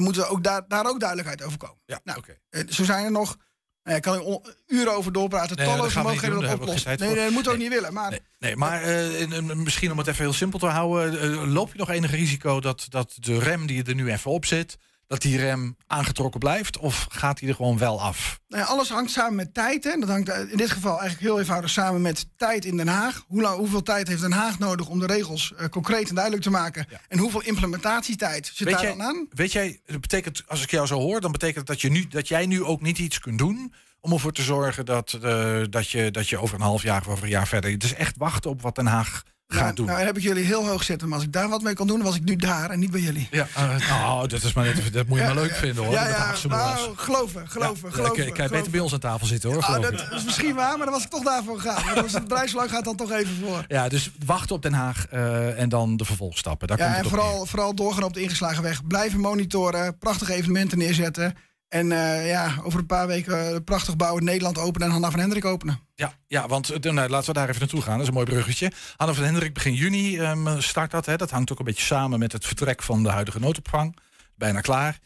[0.00, 1.78] moeten we ook daar, daar ook duidelijkheid over komen.
[1.86, 2.38] Ja, nou, oké.
[2.50, 3.36] eh, zo zijn er nog.
[3.82, 5.56] Nou ja, kan ik on- uren over doorpraten.
[5.56, 6.98] Nee, talloze mogelijkheden dat oplossen.
[6.98, 7.92] Nee, nee, dat moet ook niet willen.
[7.92, 11.52] Maar Nee, maar eh, en- en misschien om het even heel simpel te houden, eh,
[11.52, 14.76] loop je nog enig risico dat, dat de rem die er nu even op zit,
[15.12, 16.78] dat die rem aangetrokken blijft?
[16.78, 18.40] Of gaat die er gewoon wel af?
[18.48, 19.84] Nou ja, alles hangt samen met tijd.
[19.84, 19.96] Hè.
[19.98, 23.24] Dat hangt in dit geval eigenlijk heel eenvoudig samen met tijd in Den Haag.
[23.26, 26.44] Hoe lang, hoeveel tijd heeft Den Haag nodig om de regels eh, concreet en duidelijk
[26.44, 26.86] te maken?
[27.08, 29.26] En hoeveel implementatietijd zit Weet daar jij, dan aan?
[29.30, 32.28] weet jij, dat betekent, als ik jou zo hoor, dan betekent dat, je nu, dat
[32.28, 36.10] jij nu ook niet iets kunt doen om ervoor te zorgen dat, eh, dat, je,
[36.10, 37.70] dat je over een half jaar of over een jaar verder.
[37.70, 39.22] Het is echt wachten op wat Den Haag
[39.52, 39.86] gaat Nou, doen.
[39.86, 41.08] nou, dan heb ik jullie heel hoog zitten.
[41.08, 42.90] Maar als ik daar wat mee kan doen, dan was ik nu daar en niet
[42.90, 43.28] bij jullie.
[43.30, 45.92] Ja, eh, nou, dat, is maar net, dat moet je maar leuk vinden hoor.
[45.92, 47.90] Ja, met ja, nou, geloven, geloven, Ja, geloven.
[47.90, 48.50] Kan je geloven.
[48.50, 50.00] beter bij ons aan tafel zitten hoor, Ah, dat ik.
[50.10, 52.02] is misschien waar, maar daar was ik toch daarvoor gegaan.
[52.02, 53.64] Als het gaat dan toch even voor.
[53.68, 56.68] Ja, dus wachten op Den Haag eh, en dan de vervolgstappen.
[56.68, 58.86] Daar Ja, komt en vooral, vooral doorgaan op de ingeslagen weg.
[58.86, 61.34] Blijven monitoren, prachtige evenementen neerzetten.
[61.72, 65.20] En eh, ja, over een paar weken uh, prachtig bouwen Nederland openen en Hanna van
[65.20, 65.80] Hendrik openen.
[65.94, 67.92] Ja, ja want uh, nou, laten we daar even naartoe gaan.
[67.92, 68.72] Dat is een mooi bruggetje.
[68.96, 71.06] Hanna van Hendrik begin juni um, start dat.
[71.06, 71.16] Hè.
[71.16, 73.96] Dat hangt ook een beetje samen met het vertrek van de huidige noodopvang.
[74.36, 74.98] Bijna klaar.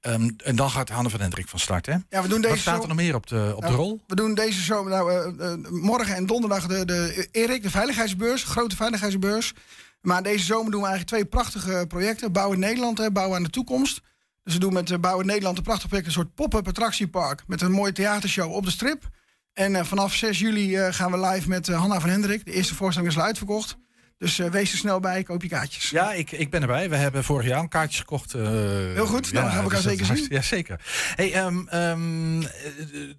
[0.00, 1.96] Um, en dan gaat Hanne van Hendrik van start, hè?
[2.08, 4.00] Ja, we doen deze Wat staat er nog meer op de, op nou, de rol?
[4.06, 8.76] We doen deze zomer, nou, uh, morgen en donderdag de, de Erik, de veiligheidsbeurs, grote
[8.76, 9.52] veiligheidsbeurs.
[10.00, 12.32] Maar deze zomer doen we eigenlijk twee prachtige projecten.
[12.32, 14.00] Bouwen Nederland, hè, bouwen aan de toekomst.
[14.44, 17.42] Dus we doen met uh, Bouwen Nederland een prachtig project, een soort pop-up attractiepark.
[17.46, 19.08] Met een mooie theatershow op de strip.
[19.52, 22.44] En uh, vanaf 6 juli uh, gaan we live met Hanna van Hendrik.
[22.44, 23.76] De eerste voorstelling is al uitverkocht.
[24.18, 25.90] Dus wees er snel bij, koop je kaartjes.
[25.90, 26.90] Ja, ik, ik ben erbij.
[26.90, 28.32] We hebben vorig jaar een kaartjes gekocht.
[28.32, 30.26] Heel goed, dan ja, gaan we elkaar zeker zien.
[30.28, 30.80] Ja, zeker.
[31.14, 32.42] Hey, um, um,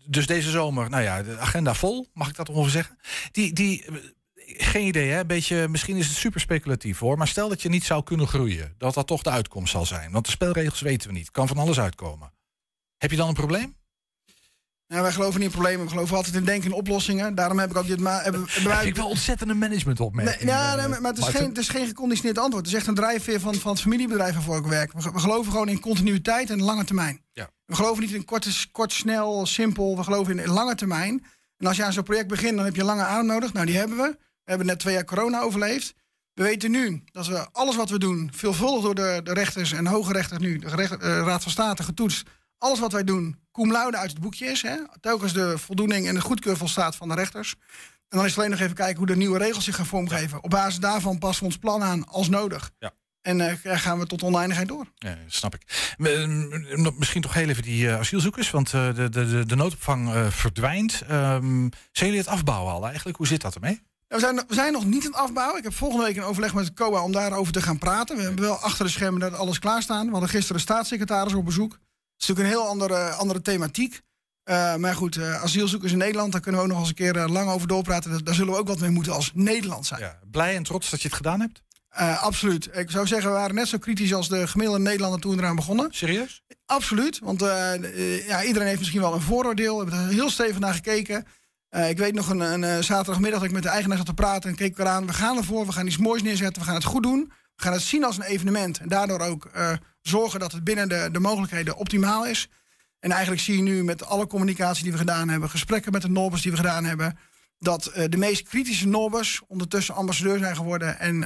[0.05, 2.97] dus deze zomer, nou ja, de agenda vol, mag ik dat ongeveer zeggen?
[3.31, 3.85] Die, die,
[4.57, 5.25] geen idee, hè?
[5.25, 7.17] Beetje, misschien is het super speculatief hoor.
[7.17, 10.11] Maar stel dat je niet zou kunnen groeien, dat dat toch de uitkomst zal zijn.
[10.11, 11.31] Want de spelregels weten we niet.
[11.31, 12.33] Kan van alles uitkomen.
[12.97, 13.75] Heb je dan een probleem?
[14.87, 15.85] Nou, wij geloven niet in problemen.
[15.85, 17.35] We geloven altijd in denken in oplossingen.
[17.35, 17.99] Daarom heb ik ook dit.
[17.99, 18.85] Maar hebben, hebben wij...
[18.85, 20.15] Ik wel ontzettende management op.
[20.15, 22.65] Nee, ja, nee, maar het is, geen, het is geen geconditioneerd antwoord.
[22.65, 24.93] Het is echt een drijfveer van, van het familiebedrijf waarvoor ik werk.
[24.93, 27.21] We, we geloven gewoon in continuïteit en lange termijn.
[27.33, 27.49] Ja.
[27.65, 29.97] We geloven niet in kort, kort, snel, simpel.
[29.97, 31.25] We geloven in lange termijn.
[31.57, 33.53] En als je aan zo'n project begint, dan heb je lange adem nodig.
[33.53, 34.17] Nou, die hebben we.
[34.45, 35.93] We hebben net twee jaar corona overleefd.
[36.33, 39.87] We weten nu dat we alles wat we doen, veelvuldig door de, de rechters en
[39.87, 42.29] hoge rechters nu, de uh, Raad van State getoetst.
[42.57, 44.61] Alles wat wij doen, cum laude uit het boekje is.
[44.61, 44.75] Hè?
[44.99, 47.55] Telkens de voldoening en de goedkeur volstaat van de rechters.
[48.09, 50.43] En dan is het alleen nog even kijken hoe de nieuwe regels zich gaan vormgeven.
[50.43, 52.71] Op basis daarvan passen we ons plan aan als nodig.
[52.79, 52.91] Ja.
[53.21, 54.85] En uh, gaan we tot oneindigheid door.
[54.95, 55.95] Ja, snap ik.
[56.97, 61.01] Misschien toch heel even die uh, asielzoekers, want uh, de, de, de noodopvang verdwijnt.
[61.11, 63.17] Um, zijn jullie het afbouwen al eigenlijk?
[63.17, 63.81] Hoe zit dat ermee?
[64.07, 65.57] We zijn, we zijn nog niet aan het afbouwen.
[65.57, 68.17] Ik heb volgende week een overleg met COA om daarover te gaan praten.
[68.17, 70.05] We hebben wel achter de schermen dat alles klaarstaan.
[70.05, 71.71] We hadden gisteren staatssecretaris op bezoek.
[71.71, 74.01] Het is natuurlijk een heel andere, andere thematiek.
[74.49, 77.15] Uh, maar goed, uh, asielzoekers in Nederland, daar kunnen we ook nog eens een keer
[77.15, 78.11] uh, lang over doorpraten.
[78.11, 79.99] Daar, daar, zullen we ook wat mee moeten als Nederland zijn.
[79.99, 81.63] Ja, blij en trots dat je het gedaan hebt?
[82.19, 82.69] absoluut.
[82.73, 85.55] Ik zou zeggen, we waren net zo kritisch als de gemiddelde Nederlander toen we eraan
[85.55, 85.87] begonnen.
[85.91, 86.43] Serieus?
[86.65, 87.19] Absoluut.
[87.19, 87.39] Want
[88.27, 89.77] ja, iedereen heeft misschien wel een vooroordeel.
[89.77, 91.25] We hebben er heel stevig naar gekeken.
[91.71, 94.13] Uh, ik weet nog een, een, een, zaterdagmiddag dat ik met de eigenaar zat te
[94.13, 95.05] praten en keek ik eraan.
[95.05, 97.31] We gaan ervoor, we gaan iets moois neerzetten, we gaan het goed doen.
[97.55, 100.89] We gaan het zien als een evenement en daardoor ook uh, zorgen dat het binnen
[100.89, 102.49] de, de mogelijkheden optimaal is.
[102.99, 106.09] En eigenlijk zie je nu met alle communicatie die we gedaan hebben, gesprekken met de
[106.09, 107.17] Norbers die we gedaan hebben,
[107.59, 111.19] dat de meest kritische Norbers ondertussen ambassadeur zijn geworden en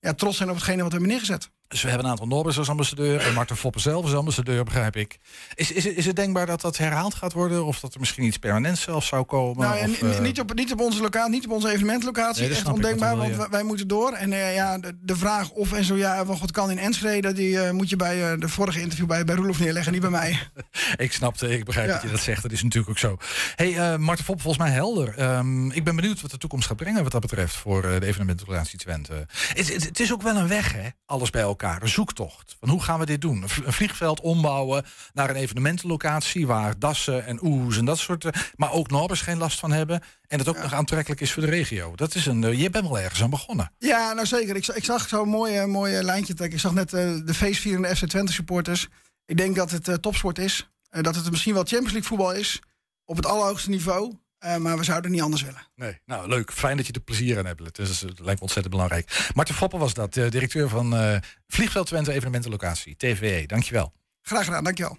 [0.00, 1.50] ja, trots zijn op hetgene wat we hebben neergezet.
[1.68, 3.20] Dus we hebben een aantal Norbers als ambassadeur.
[3.20, 5.18] En Marten Foppen zelf als ambassadeur, begrijp ik.
[5.54, 7.64] Is, is, is het denkbaar dat dat herhaald gaat worden?
[7.64, 9.66] Of dat er misschien iets permanents zelf zou komen?
[9.68, 10.18] Nou, of, uh...
[10.18, 12.42] niet, op, niet op onze locatie, niet op onze evenementlocatie.
[12.42, 14.12] Nee, echt ondenkbaar, want wij, moeten door.
[14.12, 17.50] En uh, ja, de, de, vraag of en zo ja, wat kan in Enschede, die
[17.50, 20.38] uh, moet je bij de vorige interview bij, bij Roelof neerleggen, niet bij mij.
[20.96, 21.92] ik snapte, ik begrijp ja.
[21.92, 22.42] dat je dat zegt.
[22.42, 23.16] Dat is natuurlijk ook zo.
[23.56, 25.36] hey, Marten Foppen, volgens mij helder.
[25.36, 28.78] Um, ik ben benieuwd wat de toekomst gaat brengen wat dat betreft voor de evenementlocatie
[28.78, 29.26] Twente.
[29.54, 30.88] Het, het, het is ook wel een weg, hè?
[31.06, 31.53] Alles bij elkaar.
[31.62, 32.56] Een zoektocht.
[32.60, 33.42] Van hoe gaan we dit doen?
[33.42, 38.52] Een vliegveld ombouwen naar een evenementenlocatie waar dassen en oes en dat soort.
[38.56, 40.02] Maar ook Norbers geen last van hebben.
[40.26, 40.62] En dat ook ja.
[40.62, 41.94] nog aantrekkelijk is voor de regio.
[41.94, 42.58] Dat is een.
[42.58, 43.70] je bent wel ergens aan begonnen.
[43.78, 44.56] Ja, nou zeker.
[44.56, 46.56] Ik, ik zag zo'n mooi, mooi lijntje trekken.
[46.56, 48.88] Ik zag net uh, de feestvierende FC Twente supporters.
[49.26, 50.68] Ik denk dat het uh, topsport is.
[50.90, 52.60] Uh, dat het misschien wel Champions League voetbal is.
[53.04, 54.12] Op het allerhoogste niveau.
[54.44, 55.66] Uh, maar we zouden niet anders willen.
[55.74, 56.52] Nee, nou leuk.
[56.52, 57.60] Fijn dat je er plezier aan hebt.
[57.64, 59.30] Het, is, het lijkt me ontzettend belangrijk.
[59.34, 61.16] Marten Foppen was dat, uh, directeur van uh,
[61.48, 63.44] Vliegveld Twente Evenementenlocatie, TVE.
[63.46, 63.92] Dankjewel.
[64.22, 64.98] Graag gedaan, dankjewel.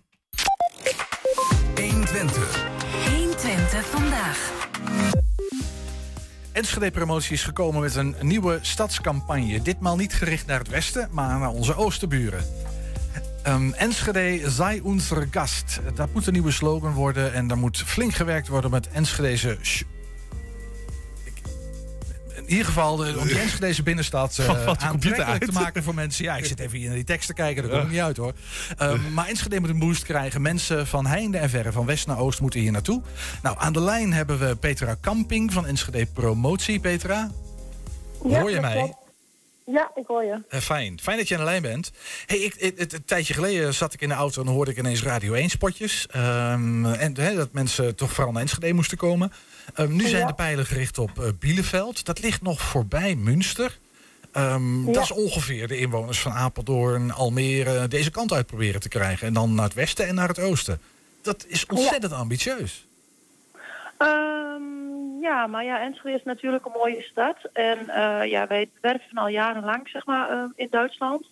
[1.76, 2.66] 120.
[3.10, 4.54] 120 vandaag.
[6.52, 9.62] Enschede Promotie is gekomen met een nieuwe stadscampagne.
[9.62, 12.46] Ditmaal niet gericht naar het westen, maar naar onze oosterburen.
[13.48, 15.80] Um, Enschede sei unser Gast.
[15.96, 17.34] Dat moet een nieuwe slogan worden.
[17.34, 19.58] En daar moet flink gewerkt worden met Enschedeze...
[22.36, 26.24] In ieder geval de, om die Enschedeze binnenstad uh, aantrekkelijk te maken voor mensen.
[26.24, 27.90] Ja, ik zit even hier naar die tekst te kijken, dat komt ja.
[27.90, 28.34] niet uit hoor.
[28.82, 30.42] Um, maar Enschede moet een boost krijgen.
[30.42, 33.02] Mensen van heinde en verre, van west naar oost, moeten hier naartoe.
[33.42, 36.80] Nou, aan de lijn hebben we Petra Kamping van Enschede Promotie.
[36.80, 37.32] Petra,
[38.28, 38.94] ja, hoor je mij?
[39.66, 40.44] Ja, ik hoor je.
[40.50, 41.00] Uh, fijn.
[41.02, 41.92] Fijn dat je aan de lijn bent.
[42.26, 44.78] Hey, ik, het, het, een tijdje geleden zat ik in de auto en hoorde ik
[44.78, 46.08] ineens Radio 1 spotjes.
[46.16, 49.32] Um, en he, dat mensen toch vooral naar Enschede moesten komen.
[49.80, 52.06] Um, nu zijn de pijlen gericht op uh, Bielefeld.
[52.06, 53.78] Dat ligt nog voorbij Münster.
[54.34, 54.94] Um, ja.
[54.94, 57.88] Dat is ongeveer de inwoners van Apeldoorn, Almere...
[57.88, 59.28] deze kant uit proberen te krijgen.
[59.28, 60.82] En dan naar het westen en naar het oosten.
[61.22, 62.18] Dat is ontzettend ja.
[62.18, 62.88] ambitieus.
[64.00, 64.75] Um,
[65.30, 67.38] ja, maar ja, Enschede is natuurlijk een mooie stad.
[67.54, 71.26] En uh, ja, wij werken al jarenlang zeg maar, uh, in Duitsland.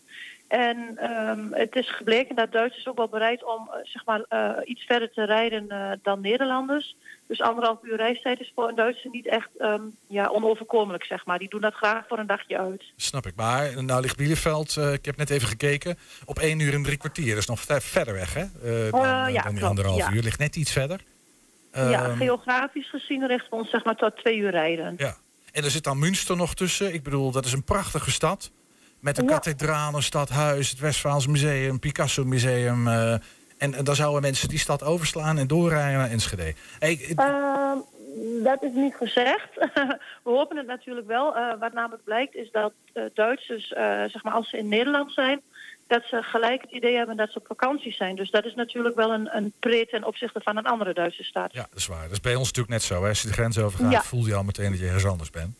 [0.47, 4.49] En ehm, het is gebleken dat Duitsers ook wel bereid om eh, zeg maar, eh,
[4.63, 6.95] iets verder te rijden eh, dan Nederlanders.
[7.27, 11.39] Dus anderhalf uur reistijd is voor een Duitser niet echt ehm, ja, onoverkomelijk, zeg maar.
[11.39, 12.83] Die doen dat graag voor een dagje uit.
[12.95, 13.35] Snap ik.
[13.35, 16.97] Maar nou ligt Bielefeld, eh, ik heb net even gekeken, op 1 uur en drie
[16.97, 17.29] kwartier.
[17.29, 18.41] Dat is nog ver- verder weg, hè?
[18.41, 20.11] Eh, dan, Eh, eh, ja, dan die klopt, anderhalf ja.
[20.11, 20.23] uur.
[20.23, 20.99] Ligt net iets verder.
[21.74, 24.93] Ja, Ehm, geografisch gezien richten we ons zeg maar tot twee uur rijden.
[24.97, 25.15] Ja.
[25.51, 26.93] En er zit dan Münster nog tussen.
[26.93, 28.51] Ik bedoel, dat is een prachtige stad.
[28.99, 29.30] Met een Ja.
[29.32, 32.88] kathedraal, een stadhuis, het Westvaals Museum, Picasso Museum.
[32.88, 33.11] eh,
[33.57, 36.53] en, en dan zouden mensen die stad overslaan en doorrijden naar Enschede.
[36.80, 37.78] Hey, Ehm,
[38.43, 39.49] dat is niet gezegd.
[40.24, 41.36] We hopen het natuurlijk wel.
[41.36, 43.67] Eh, wat namelijk blijkt is dat eh, Duitsers,
[44.11, 45.41] zeg maar als ze in Nederland zijn,
[45.93, 48.15] dat ze gelijk het idee hebben dat ze op vakantie zijn.
[48.15, 51.49] Dus dat is natuurlijk wel een, een pre ten opzichte van een andere Duitse stad.
[51.53, 52.03] ja, dat is waar.
[52.03, 53.01] Dat is bij ons natuurlijk net zo.
[53.03, 53.09] Hè.
[53.09, 54.03] Als je de grens overgaat, Ja.
[54.03, 55.55] voel je al meteen dat je ergens anders bent.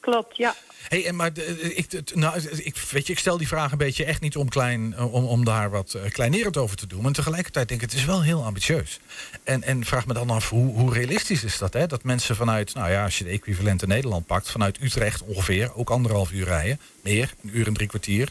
[0.00, 0.54] Klopt, ja.
[0.88, 3.78] Hey, en maar de- ik, het- nou, ik, weet je, ik stel die vraag een
[3.78, 7.02] beetje echt niet om, klein, om, om daar wat eh, kleinerend over te doen.
[7.02, 9.00] Maar tegelijkertijd denk ik, het is wel heel ambitieus.
[9.44, 11.72] En, en vraag me dan af, hoe, hoe realistisch is dat?
[11.72, 11.86] Hè?
[11.86, 15.90] Dat mensen vanuit, nou ja, als je de equivalente Nederland pakt, vanuit Utrecht ongeveer, ook
[15.90, 18.28] anderhalf uur rijden, meer, een uur en drie kwartier,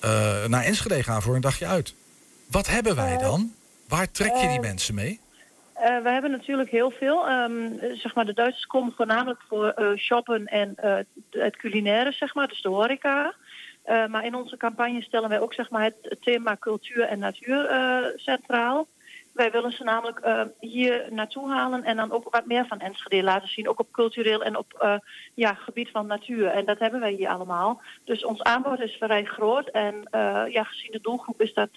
[0.00, 1.94] eh, naar Enschede gaan voor een dagje uit.
[2.50, 3.52] Wat hebben wij dan?
[3.88, 5.20] Waar trek je die eh, mensen mee?
[5.74, 7.28] Eh, we hebben natuurlijk heel veel.
[7.28, 10.96] Ehm, eh, zeg maar, de Duitsers komen voornamelijk voor eh, shoppen en eh,
[11.30, 13.34] het culinaire, zeg maar, dus de horeca.
[13.82, 17.66] Eh, maar in onze campagne stellen wij ook zeg maar, het thema cultuur en natuur
[17.66, 18.86] eh, centraal.
[19.40, 23.22] Wij willen ze namelijk eh, hier naartoe halen en dan ook wat meer van Enschede
[23.22, 23.68] laten zien.
[23.68, 24.94] Ook op cultureel en op eh,
[25.34, 26.46] ja, gebied van natuur.
[26.46, 27.82] En dat hebben wij hier allemaal.
[28.04, 29.68] Dus ons aanbod is vrij groot.
[29.68, 31.70] En eh, ja, gezien de doelgroep is dat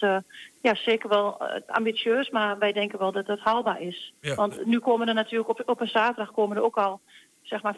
[0.62, 1.38] ja, zeker wel
[1.68, 2.30] ambitieus.
[2.30, 4.14] Maar wij denken wel dat dat haalbaar is.
[4.22, 4.36] Ja.
[4.36, 7.02] Want nu komen er natuurlijk op, op een zaterdag komen er ook al
[7.44, 7.76] zeg maar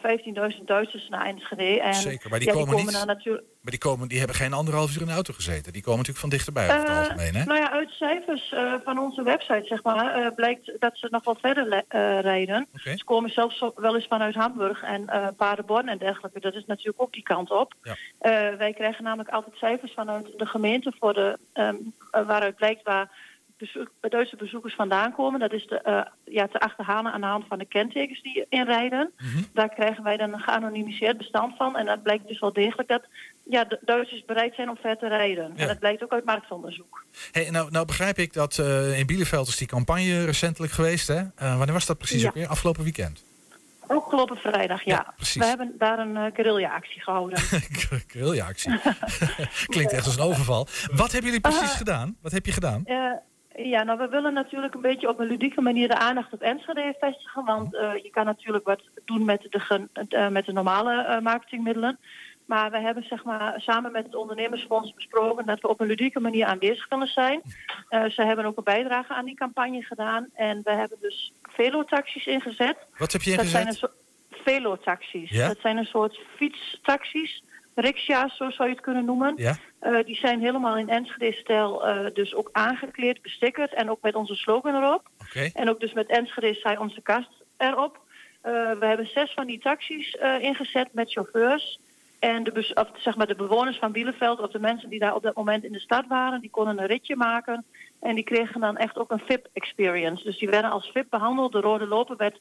[0.58, 1.80] 15.000 Duitsers naar Enschede.
[1.80, 3.44] En Zeker, maar die ja, komen niet- natuurlijk.
[3.60, 5.72] Maar die, komen, die hebben geen anderhalf uur in de auto gezeten.
[5.72, 7.34] Die komen natuurlijk van dichterbij over het Eh, algemeen.
[7.34, 7.44] Hè?
[7.44, 11.24] Nou ja, uit cijfers eh, van onze website zeg maar, eh, blijkt dat ze nog
[11.24, 11.84] wel verder
[12.20, 12.66] rijden.
[12.74, 16.40] Ze komen zelfs wel eens vanuit Hamburg en Paderborn en dergelijke.
[16.40, 17.74] Dat is natuurlijk ook die kant op.
[17.82, 17.96] Ja.
[18.56, 21.74] Wij krijgen namelijk altijd cijfers vanuit de gemeente voor de, ehm,
[22.10, 23.10] eh, waaruit blijkt waar
[23.58, 25.40] bezoek- Duitse bezoekers vandaan komen.
[25.40, 29.12] Dat is de, eh, ja, te achterhalen aan de hand van de kentekens die inrijden.
[29.18, 29.42] Mhm.
[29.52, 31.76] Daar krijgen wij dan een geanonimiseerd bestand van.
[31.76, 33.02] En dat blijkt dus wel degelijk dat
[33.42, 35.52] ja, de Duitsers bereid zijn om ver te rijden.
[35.54, 35.62] Ja.
[35.62, 37.04] En dat blijkt ook uit marktonderzoek.
[37.32, 41.08] Hey, nou, nou begrijp ik dat eh, in Bielefeld is die campagne recentelijk geweest.
[41.08, 41.22] Hè?
[41.36, 42.28] Eh, wanneer was dat precies Ja.
[42.28, 42.46] ook weer?
[42.48, 43.24] Afgelopen weekend.
[43.88, 45.12] Afgelopen vrijdag, ja.
[45.16, 45.42] precies.
[45.42, 47.38] We hebben daar een uh, guerrilla-actie gehouden.
[48.06, 48.78] Guerrilla-actie.
[49.66, 50.66] Klinkt echt als een overval.
[50.92, 52.16] Wat hebben jullie precies gedaan?
[52.22, 52.82] Wat heb je gedaan?
[53.56, 56.94] Ja, nou, we willen natuurlijk een beetje op een ludieke manier de aandacht op Enschede
[57.00, 57.44] vestigen.
[57.44, 61.98] Want eh, je kan natuurlijk wat doen met de, eh, met de normale eh, marketingmiddelen.
[62.46, 66.20] Maar we hebben zeg maar, samen met het ondernemersfonds besproken dat we op een ludieke
[66.20, 67.40] manier aanwezig willen zijn.
[67.88, 70.28] Ze hebben ook een bijdrage aan die campagne gedaan.
[70.34, 72.76] En we hebben dus velotaxis ingezet.
[72.96, 73.82] Wat heb je Dat zijn ingezet?
[73.82, 74.06] een soort
[74.44, 75.30] velotaxis.
[75.30, 75.48] Ja?
[75.48, 77.42] Dat zijn een soort fietstaxis,
[77.76, 79.32] riksja's, zo zou je het kunnen noemen.
[79.36, 79.56] Ja?
[79.78, 84.34] Eh, die zijn helemaal in Enschede-stijl eh, dus ook aangekleed, bestickerd en ook met onze
[84.34, 85.08] slogan erop.
[85.54, 88.00] En ook dus met Enschede zij onze kast erop.
[88.40, 91.78] Eh, we hebben zes van die taxis ingezet met chauffeurs.
[92.18, 95.22] En de, of, zeg maar de bewoners van Bielefeld, of de mensen die daar op
[95.22, 97.64] dat moment in de stad waren, die konden een ritje maken.
[98.00, 100.24] En die kregen dan echt ook een VIP-experience.
[100.24, 101.52] Dus die werden als VIP behandeld.
[101.52, 102.40] De rode loper werd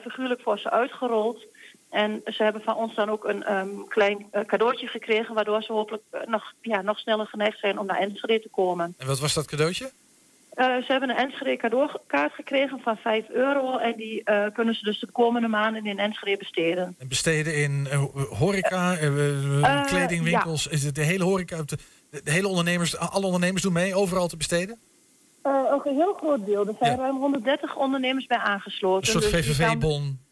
[0.00, 1.46] figuurlijk voor ze uitgerold.
[1.94, 5.34] En ze hebben van ons dan ook een ehm, klein eh, cadeautje gekregen...
[5.34, 8.94] waardoor ze hopelijk eh, nog, ja, nog sneller geneigd zijn om naar Enschede te komen.
[8.98, 9.90] En wat was dat cadeautje?
[10.50, 13.78] Eh, ze hebben een Enschede cadeaukaart gekregen van 5 euro...
[13.78, 14.22] en die
[14.52, 16.96] kunnen ze dus de komende maanden in Enschede besteden.
[16.98, 17.88] En besteden in
[18.30, 18.96] horeca,
[19.86, 20.66] kledingwinkels.
[20.66, 21.78] Is het de hele horeca, de,
[22.24, 24.78] de hele ondernemers, alle ondernemers doen mee overal te besteden?
[25.42, 26.66] Ook een heel groot deel.
[26.66, 29.14] Er zijn ruim 130 ondernemers bij aangesloten.
[29.14, 30.23] Een soort Dus VVV-bon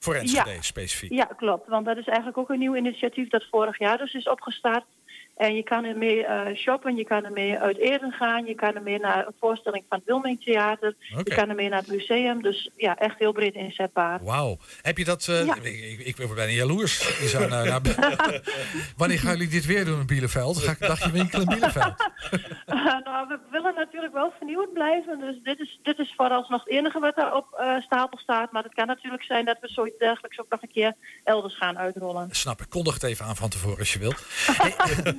[0.00, 0.62] voor Enschede Ja.
[0.62, 1.12] specifiek.
[1.12, 1.68] Ja, klopt.
[1.68, 4.84] Want dat is eigenlijk ook een nieuw initiatief dat vorig jaar dus is opgestart.
[5.40, 8.98] En je kan ermee eh shoppen, je kan ermee uit Eden gaan, je kan ermee
[8.98, 11.22] naar een voorstelling van het Wilming Theater, Oké.
[11.30, 12.42] je kan ermee naar het museum.
[12.42, 14.24] Dus ja, echt heel breed inzetbaar.
[14.24, 14.56] Wauw.
[14.82, 15.28] Heb je dat...
[15.28, 15.54] eh, Ja.
[15.62, 16.98] ik, ik, ben bijna jaloers.
[17.20, 17.80] Je zou naar, naar-
[18.96, 20.58] Wanneer gaan jullie dit weer doen in Bielefeld?
[20.58, 21.94] Ga ik een dagje winkelen in Bielefeld.
[23.04, 25.20] nou, we willen natuurlijk wel vernieuwd blijven.
[25.20, 28.52] Dus dit is, dit is vooralsnog het enige wat er op eh, stapel staat.
[28.52, 31.78] Maar het kan natuurlijk zijn dat we zoiets dergelijks ook nog een keer elders gaan
[31.78, 32.28] uitrollen.
[32.30, 32.68] Snap ik.
[32.68, 34.12] Kondig het even aan van tevoren als je wil.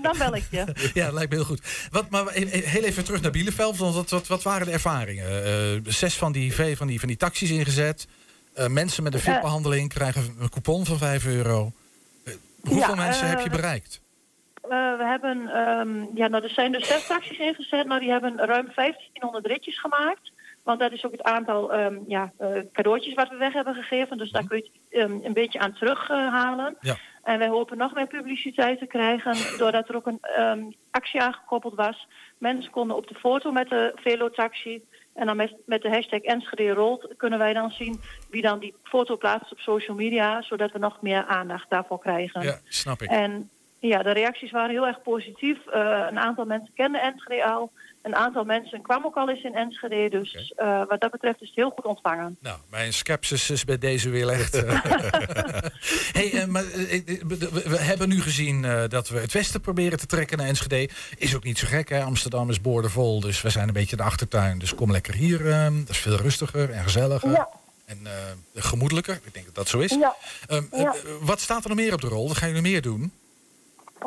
[0.02, 0.11] Dan
[0.94, 1.88] Ja, dat lijkt me heel goed.
[1.92, 3.78] Wat, maar e- e- heel even terug naar Bielefeld.
[3.78, 5.44] Want wat, wat, wat waren de ervaringen?
[5.46, 8.08] Eh, zes van die, van, die, van die taxis ingezet.
[8.54, 9.34] Eh, mensen met een Eh.
[9.34, 11.72] VIP-behandeling krijgen een coupon van 5 euro.
[12.62, 14.02] Hoeveel Ja, mensen heb je bereikt?
[14.62, 17.88] We hebben, ehm, ja, nou, er zijn dus zes taxis ingezet.
[17.88, 20.32] Nou, die hebben ruim 1500 ritjes gemaakt.
[20.64, 22.32] Want dat is ook het aantal ehm, ja,
[22.74, 24.18] cadeautjes wat we weg hebben gegeven.
[24.18, 26.76] Dus daar kun je het ehm, een beetje aan terughalen.
[26.82, 26.98] Ja.
[27.24, 31.76] En wij hopen nog meer publiciteit te krijgen, doordat er ook een ehm, actie aangekoppeld
[31.76, 32.08] was.
[32.38, 36.70] Mensen konden op de foto met de Velotaxi en dan met, met de hashtag Enschede
[36.74, 38.00] rolt kunnen wij dan zien
[38.30, 42.42] wie dan die foto plaatst op social media, zodat we nog meer aandacht daarvoor krijgen.
[42.42, 43.10] Ja, snap ik.
[43.10, 43.50] En
[43.80, 45.68] ja, de reacties waren heel erg positief.
[45.68, 47.72] Eh, een aantal mensen kenden Enschede al.
[48.02, 50.10] Een aantal mensen kwamen ook al eens in Enschede.
[50.10, 52.38] Dus eh, wat dat betreft is het heel goed ontvangen.
[52.40, 54.54] Nou, mijn scepsis is bij deze weer echt.
[56.18, 57.24] hey, eh, maar, eh, eh,
[57.66, 60.90] we hebben nu gezien dat we het westen proberen te trekken naar Enschede.
[61.18, 62.02] Is ook niet zo gek, hè?
[62.04, 64.60] Amsterdam is boordevol, dus we zijn een beetje de achtertuin.
[64.60, 65.44] Dus kom lekker hier.
[65.70, 67.32] dat is veel rustiger en gezelliger.
[67.32, 67.50] Ja.
[67.86, 68.08] En
[68.56, 69.20] gemoedelijker.
[69.24, 69.92] Ik denk dat dat zo is.
[69.92, 70.16] Ja.
[70.48, 70.96] Ehm, eh, Ja.
[71.22, 72.28] wat staat er nog meer op de rol?
[72.28, 73.12] Wat gaan jullie meer doen?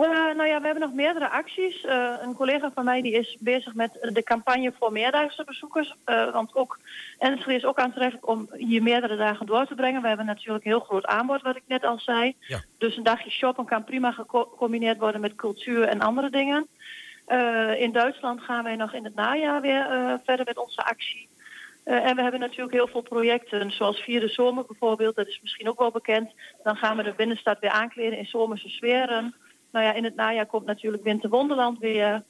[0.02, 1.84] Eh, nou ja, we hebben nog meerdere acties.
[1.84, 5.94] Eh, een collega van mij die is bezig met de campagne voor meerdaagse bezoekers.
[6.04, 6.78] Eh, want ook
[7.18, 10.02] Enschede is ook aantrekkelijk om hier meerdere dagen door te brengen.
[10.02, 12.36] We hebben natuurlijk een heel groot aanbod, wat ik net al zei.
[12.40, 12.62] Ja.
[12.78, 16.68] Dus een dagje shoppen kan prima geco- gecombineerd worden met cultuur en andere dingen.
[17.78, 19.86] In Duitsland gaan wij nog in het najaar weer
[20.24, 21.28] verder met onze actie.
[21.84, 25.16] En we hebben natuurlijk heel veel projecten, zoals Vierde Zomer bijvoorbeeld.
[25.16, 26.30] Dat is misschien ook wel bekend.
[26.62, 29.34] Dan gaan we de binnenstad weer aankleden in zomerse sferen.
[29.74, 32.22] Nou ja, in het najaar komt natuurlijk Winterwonderland weer.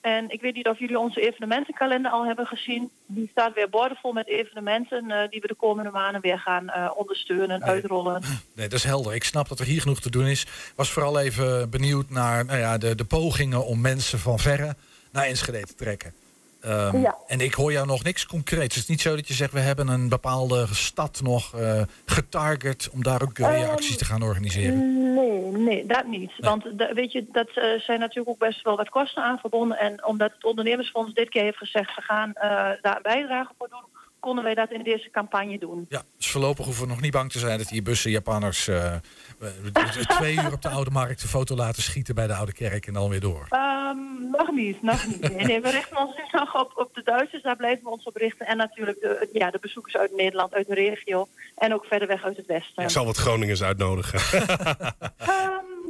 [0.00, 2.90] En ik weet niet of jullie onze evenementenkalender al hebben gezien.
[3.06, 6.90] Die staat weer boordevol met evenementen eh, die we de komende maanden weer gaan eh,
[6.96, 8.22] ondersteunen, uitrollen.
[8.54, 9.14] Nee, dat is helder.
[9.14, 10.46] Ik snap dat er hier genoeg te doen is.
[10.76, 14.74] Was vooral even benieuwd naar nou ja, de, de pogingen om mensen van verre
[15.12, 16.14] naar Enschede te trekken.
[16.60, 17.16] Ehm, Ja.
[17.26, 18.74] En ik hoor jou nog niks concreets.
[18.74, 22.88] Het is niet zo dat je zegt, we hebben een bepaalde stad nog eh, getarget
[22.92, 25.14] om daar ook Ehm, acties te gaan organiseren.
[25.14, 26.32] Nee, nee, dat niet.
[26.38, 29.78] Want weet je, dat eh, zijn natuurlijk ook best wel wat kosten aan verbonden.
[29.78, 32.50] En omdat het ondernemersfonds dit keer heeft gezegd, we gaan eh,
[32.82, 33.84] daar een bijdrage voor doen,
[34.20, 35.86] konden wij dat in deze campagne doen.
[35.88, 38.94] Ja, dus voorlopig hoeven we nog niet bang te zijn dat die bussen Japanners eh,
[38.94, 39.00] eh,
[40.18, 42.92] twee uur op de Oude Markt een foto laten schieten bij de Oude Kerk en
[42.92, 43.46] dan weer door.
[43.48, 43.96] Ehm,
[44.30, 45.20] nog niet, nog niet.
[45.20, 48.04] Nee, nee, we richten ons nu nog op, op de Duitsers, daar blijven we ons
[48.04, 48.46] op richten.
[48.46, 51.28] En natuurlijk de, ja, de bezoekers uit Nederland, uit de regio.
[51.56, 52.82] En ook verder weg uit het westen.
[52.82, 54.20] Ik zal wat Groningers uitnodigen.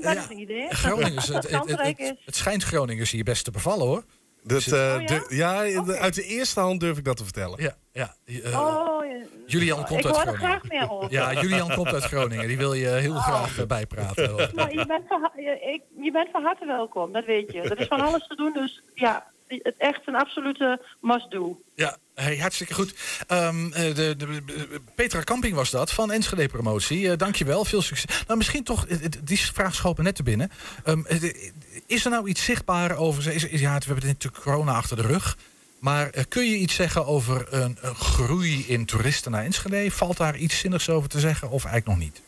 [0.01, 0.66] Ehm, dat is een idee.
[0.68, 4.05] Groningers, Dat het, het het, het schijnt Groningers hier best te bevallen hoor.
[4.43, 5.07] Dat, Dus- Oh, ja?
[5.07, 7.62] de- ja, de- uit de eerste hand durf ik dat te vertellen.
[7.62, 8.14] Ja, ja.
[8.59, 9.24] Oh, ja.
[9.47, 10.49] Julian komt ik uit er Groningen.
[10.49, 11.12] graag meer over.
[11.12, 12.47] Ja, Julian komt uit Groningen.
[12.49, 14.51] Die wil je heel graag bijpraten.
[14.55, 17.61] Maar je bent, van, ha- je, ik, je bent van harte welkom, dat weet je.
[17.61, 21.61] Er is van alles te doen, dus ja, het echt een absolute must-do.
[21.74, 22.95] Ja, hey, hartstikke goed.
[23.26, 27.01] Ehm, eh, de, de, de- Petra Camping was dat, van Enschede Promotie.
[27.03, 28.22] Uh, dankjewel, veel succes.
[28.26, 28.86] Nou, misschien toch,
[29.24, 30.51] die vraag schoot me net te binnen.
[30.84, 31.53] Ehm, eh, de-
[31.91, 33.32] is er nou iets zichtbaar over...
[33.34, 35.36] Is, is- ja, we hebben natuurlijk corona achter de rug.
[35.78, 39.91] Maar eh, kun je iets zeggen over een, een groei in toeristen naar Enschede?
[39.91, 42.22] Valt daar iets zinnigs over te zeggen of eigenlijk nog niet?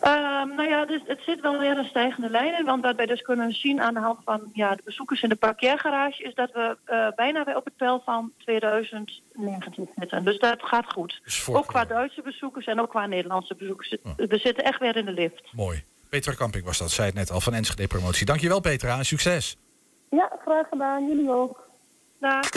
[0.00, 2.64] Ehm, nou ja, dus het zit wel weer een stijgende lijn in.
[2.64, 5.34] Want wat wij dus kunnen zien aan de hand van ja, de bezoekers in de
[5.34, 6.22] parkeergarage...
[6.22, 10.24] is dat we eh, bijna weer op het peil van 2019 zitten.
[10.24, 11.20] Dus dat gaat goed.
[11.24, 13.96] voor Ook qua Duitse bezoekers en ook qua Nederlandse bezoekers.
[14.16, 15.42] We zitten echt weer in de lift.
[15.52, 15.84] Mooi.
[16.08, 18.26] Petra Camping was dat, zei het net al, van Enschede Promotie.
[18.26, 19.56] Dankjewel Petra en succes.
[20.10, 21.06] Ja, graag gedaan.
[21.06, 21.64] Jullie ook.
[22.20, 22.50] Dag.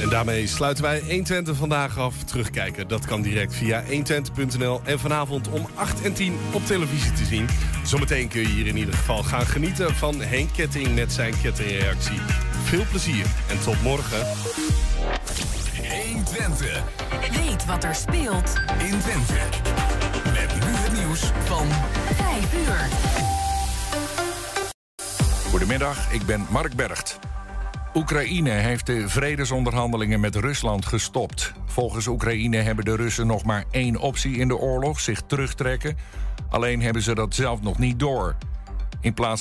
[0.00, 2.24] En daarmee sluiten wij 120 vandaag af.
[2.24, 4.80] Terugkijken, dat kan direct via 120.nl.
[4.84, 7.48] En vanavond om 8 en 10 op televisie te zien.
[7.84, 12.20] Zometeen kun je hier in ieder geval gaan genieten van Henk Ketting met zijn kettingreactie.
[12.64, 14.26] Veel plezier en tot morgen.
[16.04, 16.82] 120.
[17.44, 19.34] Weet wat er speelt in Twente.
[20.32, 20.75] Met nu
[21.20, 21.66] nieuws van
[22.14, 22.88] 5 uur.
[25.50, 27.18] Goedemiddag, ik ben Mark Bergt.
[27.94, 31.52] Oekraïne heeft de vredesonderhandelingen met Rusland gestopt.
[31.66, 35.96] Volgens Oekraïne hebben de Russen nog maar één optie in de oorlog: zich terugtrekken.
[36.48, 38.36] Alleen hebben ze dat zelf nog niet door.
[39.00, 39.34] In plaats